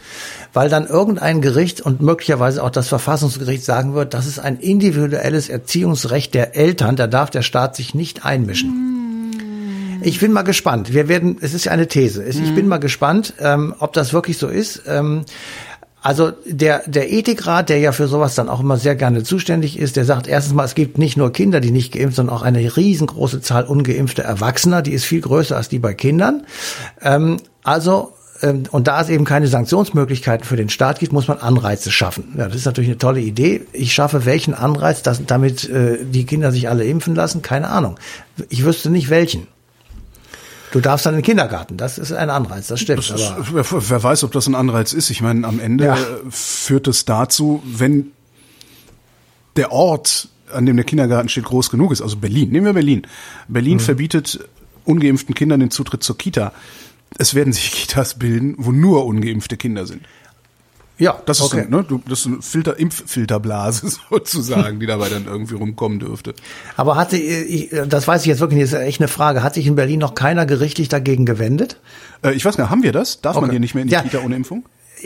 weil 0.53 0.69
dann 0.69 0.87
irgendein 0.87 1.41
Gericht 1.41 1.81
und 1.81 2.01
möglicherweise 2.01 2.63
auch 2.63 2.69
das 2.69 2.87
Verfassungsgericht 2.87 3.65
sagen 3.65 3.93
wird, 3.93 4.13
das 4.13 4.27
ist 4.27 4.39
ein 4.39 4.57
individuelles 4.59 5.49
Erziehungsrecht 5.49 6.33
der 6.33 6.55
Eltern. 6.55 6.95
Da 6.95 7.07
darf 7.07 7.29
der 7.29 7.41
Staat 7.41 7.75
sich 7.75 7.93
nicht 7.93 8.23
einmischen. 8.23 8.90
Ich 10.01 10.19
bin 10.19 10.31
mal 10.31 10.41
gespannt. 10.43 10.93
Wir 10.93 11.07
werden, 11.07 11.37
es 11.41 11.53
ist 11.53 11.65
ja 11.65 11.71
eine 11.71 11.87
These. 11.87 12.23
Ich 12.23 12.37
Mhm. 12.37 12.55
bin 12.55 12.67
mal 12.67 12.77
gespannt, 12.79 13.33
ähm, 13.39 13.73
ob 13.79 13.93
das 13.93 14.13
wirklich 14.13 14.37
so 14.37 14.47
ist. 14.47 14.83
Ähm, 14.87 15.25
also 16.03 16.31
der, 16.45 16.81
der 16.87 17.11
Ethikrat, 17.13 17.69
der 17.69 17.77
ja 17.77 17.91
für 17.91 18.07
sowas 18.07 18.33
dann 18.33 18.49
auch 18.49 18.59
immer 18.59 18.77
sehr 18.77 18.95
gerne 18.95 19.23
zuständig 19.23 19.77
ist, 19.77 19.95
der 19.97 20.05
sagt 20.05 20.27
erstens 20.27 20.55
mal, 20.55 20.65
es 20.65 20.73
gibt 20.73 20.97
nicht 20.97 21.15
nur 21.15 21.31
Kinder, 21.31 21.59
die 21.59 21.69
nicht 21.69 21.93
geimpft, 21.93 22.15
sondern 22.15 22.35
auch 22.35 22.41
eine 22.41 22.75
riesengroße 22.75 23.41
Zahl 23.41 23.65
ungeimpfter 23.65 24.23
Erwachsener, 24.23 24.81
die 24.81 24.93
ist 24.93 25.05
viel 25.05 25.21
größer 25.21 25.55
als 25.55 25.69
die 25.69 25.77
bei 25.77 25.93
Kindern. 25.93 26.47
Ähm, 27.03 27.37
also 27.63 28.13
ähm, 28.41 28.63
und 28.71 28.87
da 28.87 29.01
es 29.01 29.09
eben 29.09 29.25
keine 29.25 29.47
Sanktionsmöglichkeiten 29.47 30.43
für 30.45 30.55
den 30.55 30.69
Staat 30.69 30.97
gibt, 30.99 31.13
muss 31.13 31.27
man 31.27 31.37
Anreize 31.37 31.91
schaffen. 31.91 32.33
Ja, 32.35 32.47
das 32.47 32.55
ist 32.55 32.65
natürlich 32.65 32.89
eine 32.89 32.97
tolle 32.97 33.19
Idee. 33.21 33.61
Ich 33.71 33.93
schaffe 33.93 34.25
welchen 34.25 34.55
Anreiz, 34.55 35.03
dass 35.03 35.23
damit 35.25 35.69
äh, 35.69 35.99
die 36.03 36.25
Kinder 36.25 36.51
sich 36.51 36.67
alle 36.67 36.83
impfen 36.85 37.13
lassen? 37.13 37.43
Keine 37.43 37.69
Ahnung. 37.69 37.99
Ich 38.49 38.65
wüsste 38.65 38.89
nicht 38.89 39.11
welchen. 39.11 39.45
Du 40.71 40.79
darfst 40.79 41.05
dann 41.05 41.13
in 41.15 41.19
den 41.19 41.25
Kindergarten. 41.25 41.77
Das 41.77 41.97
ist 41.97 42.11
ein 42.13 42.29
Anreiz, 42.29 42.67
das 42.67 42.79
stimmt. 42.79 42.99
Das 42.99 43.09
ist, 43.19 43.27
aber 43.27 43.45
wer, 43.71 43.89
wer 43.89 44.03
weiß, 44.03 44.23
ob 44.23 44.31
das 44.31 44.47
ein 44.47 44.55
Anreiz 44.55 44.93
ist. 44.93 45.09
Ich 45.09 45.21
meine, 45.21 45.45
am 45.47 45.59
Ende 45.59 45.85
Ja. 45.85 45.97
führt 46.29 46.87
es 46.87 47.05
dazu, 47.05 47.61
wenn 47.65 48.11
der 49.57 49.71
Ort, 49.71 50.29
an 50.53 50.65
dem 50.65 50.75
der 50.77 50.85
Kindergarten 50.85 51.29
steht, 51.29 51.43
groß 51.45 51.69
genug 51.69 51.91
ist, 51.91 52.01
also 52.01 52.17
Berlin, 52.17 52.51
nehmen 52.51 52.65
wir 52.65 52.73
Berlin. 52.73 53.01
Berlin 53.47 53.75
Mhm. 53.75 53.81
verbietet 53.81 54.39
ungeimpften 54.85 55.35
Kindern 55.35 55.59
den 55.59 55.71
Zutritt 55.71 56.03
zur 56.03 56.17
Kita. 56.17 56.53
Es 57.17 57.35
werden 57.35 57.51
sich 57.53 57.71
Kitas 57.73 58.17
bilden, 58.17 58.55
wo 58.57 58.71
nur 58.71 59.05
ungeimpfte 59.05 59.57
Kinder 59.57 59.85
sind. 59.85 60.03
Ja, 61.01 61.19
Das 61.25 61.39
ist, 61.39 61.45
okay. 61.45 61.65
so, 61.69 61.75
ne, 61.77 61.83
du, 61.83 62.01
das 62.07 62.19
ist 62.21 62.27
eine 62.27 62.41
Filter, 62.41 62.79
Impffilterblase 62.79 63.89
sozusagen, 64.09 64.79
die 64.79 64.85
dabei 64.85 65.09
dann 65.09 65.25
irgendwie 65.25 65.55
rumkommen 65.55 65.99
dürfte. 65.99 66.33
Aber 66.77 66.95
hatte, 66.95 67.17
ich, 67.17 67.69
das 67.87 68.07
weiß 68.07 68.21
ich 68.21 68.27
jetzt 68.27 68.39
wirklich 68.39 68.59
nicht, 68.61 68.71
das 68.73 68.79
ist 68.81 68.85
echt 68.87 69.01
eine 69.01 69.07
Frage. 69.07 69.43
Hat 69.43 69.53
sich 69.55 69.67
in 69.67 69.75
Berlin 69.75 69.99
noch 69.99 70.15
keiner 70.15 70.45
gerichtlich 70.45 70.87
dagegen 70.89 71.25
gewendet? 71.25 71.77
Äh, 72.23 72.33
ich 72.33 72.45
weiß 72.45 72.55
gar 72.57 72.65
nicht, 72.65 72.71
haben 72.71 72.83
wir 72.83 72.91
das? 72.91 73.21
Darf 73.21 73.35
man 73.35 73.45
Okay. 73.45 73.51
hier 73.53 73.59
nicht 73.59 73.75
mehr 73.75 73.81
in 73.81 73.87
die 73.89 73.93
Ja. 73.93 74.01
Kita 74.03 74.19
ohne 74.19 74.35
Impfung? 74.35 74.63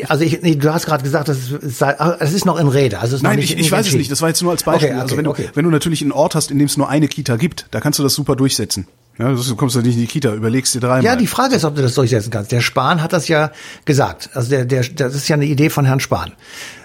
Also 0.09 0.25
ich, 0.25 0.41
nee, 0.41 0.55
du 0.55 0.73
hast 0.73 0.85
gerade 0.87 1.03
gesagt, 1.03 1.29
das 1.29 1.37
ist, 1.51 1.77
sei- 1.79 1.97
ah, 1.97 2.09
ist 2.15 2.45
noch 2.45 2.59
in 2.59 2.67
Rede. 2.67 2.99
Also 2.99 3.15
ist 3.15 3.21
Nein, 3.21 3.37
nicht, 3.37 3.53
ich, 3.53 3.59
ich 3.59 3.71
weiß 3.71 3.87
es 3.87 3.93
nicht. 3.93 4.11
Das 4.11 4.21
war 4.21 4.27
jetzt 4.27 4.41
nur 4.41 4.51
als 4.51 4.63
Beispiel. 4.63 4.89
Okay, 4.89 4.93
okay, 4.95 5.01
also 5.01 5.15
wenn 5.17 5.23
du, 5.23 5.29
okay. 5.31 5.49
wenn 5.53 5.63
du 5.63 5.71
natürlich 5.71 6.01
einen 6.01 6.11
Ort 6.11 6.35
hast, 6.35 6.51
in 6.51 6.59
dem 6.59 6.65
es 6.65 6.75
nur 6.75 6.89
eine 6.89 7.07
Kita 7.07 7.37
gibt, 7.37 7.67
da 7.71 7.79
kannst 7.79 7.97
du 7.99 8.03
das 8.03 8.13
super 8.13 8.35
durchsetzen. 8.35 8.87
Ja, 9.17 9.31
du 9.31 9.55
kommst 9.55 9.75
ja 9.77 9.81
nicht 9.81 9.93
in 9.95 10.01
die 10.01 10.07
Kita, 10.07 10.33
überlegst 10.33 10.75
dir 10.75 10.81
dreimal. 10.81 11.03
Ja, 11.03 11.15
die 11.15 11.27
Frage 11.27 11.55
ist, 11.55 11.63
ob 11.63 11.75
du 11.75 11.81
das 11.81 11.93
durchsetzen 11.93 12.31
kannst. 12.31 12.51
Der 12.51 12.59
Spahn 12.61 13.01
hat 13.01 13.13
das 13.13 13.27
ja 13.29 13.51
gesagt. 13.85 14.29
Also 14.33 14.49
der, 14.49 14.65
der, 14.65 14.83
das 14.83 15.15
ist 15.15 15.27
ja 15.29 15.35
eine 15.35 15.45
Idee 15.45 15.69
von 15.69 15.85
Herrn 15.85 16.01
Spahn. 16.01 16.33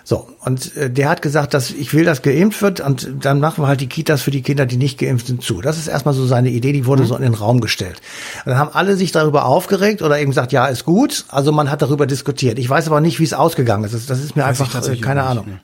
So, 0.04 0.28
und 0.44 0.76
äh, 0.76 0.90
der 0.90 1.08
hat 1.08 1.22
gesagt, 1.22 1.54
dass 1.54 1.70
ich 1.70 1.92
will, 1.92 2.04
dass 2.04 2.22
geimpft 2.22 2.62
wird 2.62 2.80
und 2.80 3.08
dann 3.20 3.40
machen 3.40 3.62
wir 3.64 3.68
halt 3.68 3.80
die 3.80 3.88
Kitas 3.88 4.22
für 4.22 4.30
die 4.30 4.42
Kinder, 4.42 4.66
die 4.66 4.76
nicht 4.76 4.98
geimpft 4.98 5.26
sind, 5.26 5.42
zu. 5.42 5.60
Das 5.60 5.76
ist 5.76 5.88
erstmal 5.88 6.14
so 6.14 6.24
seine 6.26 6.50
Idee, 6.50 6.72
die 6.72 6.82
Mhm. 6.82 6.86
wurde 6.86 7.04
so 7.04 7.16
in 7.16 7.22
den 7.22 7.34
Raum 7.34 7.60
gestellt. 7.60 8.00
Und 8.44 8.50
dann 8.50 8.58
haben 8.58 8.70
alle 8.72 8.96
sich 8.96 9.10
darüber 9.12 9.44
aufgeregt 9.46 10.00
oder 10.02 10.18
eben 10.20 10.30
gesagt, 10.30 10.52
ja, 10.52 10.66
ist 10.66 10.84
gut. 10.84 11.24
Also 11.28 11.50
man 11.52 11.70
hat 11.70 11.82
darüber 11.82 12.06
diskutiert. 12.06 12.58
Ich 12.60 12.68
weiß 12.70 12.86
aber 12.86 13.00
nicht, 13.00 13.18
wie 13.18 13.24
es 13.24 13.34
ausgegangen 13.34 13.84
ist. 13.84 13.94
Das- 13.94 14.06
Das 14.06 14.20
ist 14.20 14.36
mir 14.36 14.42
Weiß 14.44 14.60
einfach 14.60 14.74
äh, 14.88 14.96
keine 14.98 15.20
nicht, 15.20 15.30
Ahnung. 15.30 15.46
ne. 15.46 15.60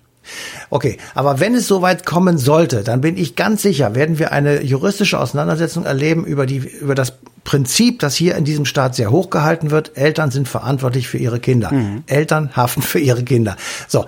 Okay, 0.71 0.99
aber 1.15 1.41
wenn 1.41 1.55
es 1.55 1.67
soweit 1.67 2.07
kommen 2.07 2.39
sollte, 2.39 2.83
dann 2.83 3.01
bin 3.01 3.17
ich 3.17 3.37
ganz 3.37 3.63
sicher, 3.63 3.95
werden 3.95 4.19
wir 4.19 4.33
eine 4.33 4.63
juristische 4.63 5.19
Auseinandersetzung 5.19 5.85
erleben 5.85 6.25
über 6.25 6.47
die 6.47 6.59
über 6.59 6.95
das 6.95 7.15
Prinzip, 7.45 8.01
das 8.01 8.17
hier 8.17 8.35
in 8.35 8.45
diesem 8.45 8.65
Staat 8.65 8.97
sehr 8.97 9.11
hoch 9.11 9.31
gehalten 9.31 9.71
wird. 9.71 9.97
Eltern 9.97 10.31
sind 10.31 10.49
verantwortlich 10.49 11.09
für 11.09 11.19
ihre 11.19 11.39
Kinder. 11.39 11.71
Eltern 12.07 12.51
haften 12.57 12.83
für 12.83 12.99
ihre 12.99 13.23
Kinder. 13.23 13.57
So. 13.89 14.05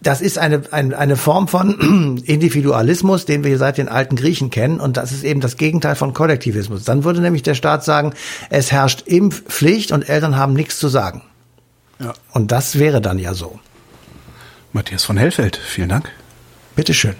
Das 0.00 0.20
ist 0.20 0.38
eine, 0.38 0.62
eine, 0.70 0.96
eine 0.96 1.16
Form 1.16 1.48
von 1.48 2.18
Individualismus, 2.24 3.24
den 3.24 3.42
wir 3.42 3.58
seit 3.58 3.78
den 3.78 3.88
alten 3.88 4.14
Griechen 4.14 4.48
kennen. 4.50 4.78
Und 4.78 4.96
das 4.96 5.10
ist 5.10 5.24
eben 5.24 5.40
das 5.40 5.56
Gegenteil 5.56 5.96
von 5.96 6.14
Kollektivismus. 6.14 6.84
Dann 6.84 7.02
würde 7.02 7.20
nämlich 7.20 7.42
der 7.42 7.54
Staat 7.54 7.84
sagen, 7.84 8.12
es 8.48 8.70
herrscht 8.70 9.02
Impfpflicht 9.06 9.90
und 9.90 10.08
Eltern 10.08 10.36
haben 10.36 10.52
nichts 10.52 10.78
zu 10.78 10.86
sagen. 10.86 11.22
Ja. 11.98 12.14
Und 12.32 12.52
das 12.52 12.78
wäre 12.78 13.00
dann 13.00 13.18
ja 13.18 13.34
so. 13.34 13.58
Matthias 14.72 15.04
von 15.04 15.16
Hellfeld, 15.16 15.56
vielen 15.56 15.88
Dank. 15.88 16.10
Bitteschön. 16.76 17.14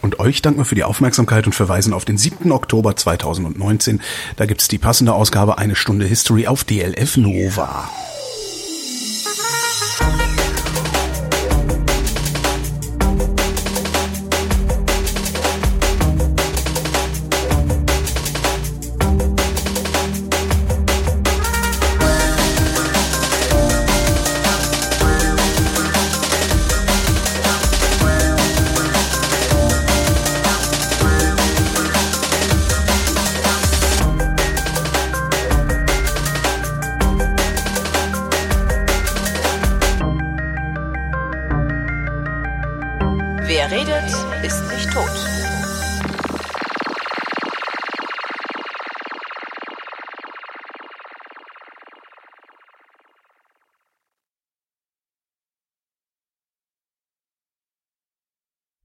Und 0.00 0.18
euch 0.18 0.42
danken 0.42 0.60
wir 0.60 0.64
für 0.64 0.74
die 0.74 0.84
Aufmerksamkeit 0.84 1.46
und 1.46 1.54
verweisen 1.54 1.92
auf 1.92 2.04
den 2.04 2.18
7. 2.18 2.50
Oktober 2.50 2.96
2019. 2.96 4.00
Da 4.36 4.46
gibt's 4.46 4.68
die 4.68 4.78
passende 4.78 5.12
Ausgabe 5.14 5.58
Eine 5.58 5.76
Stunde 5.76 6.06
History 6.06 6.46
auf 6.46 6.64
DLF 6.64 7.16
Nova. 7.16 7.88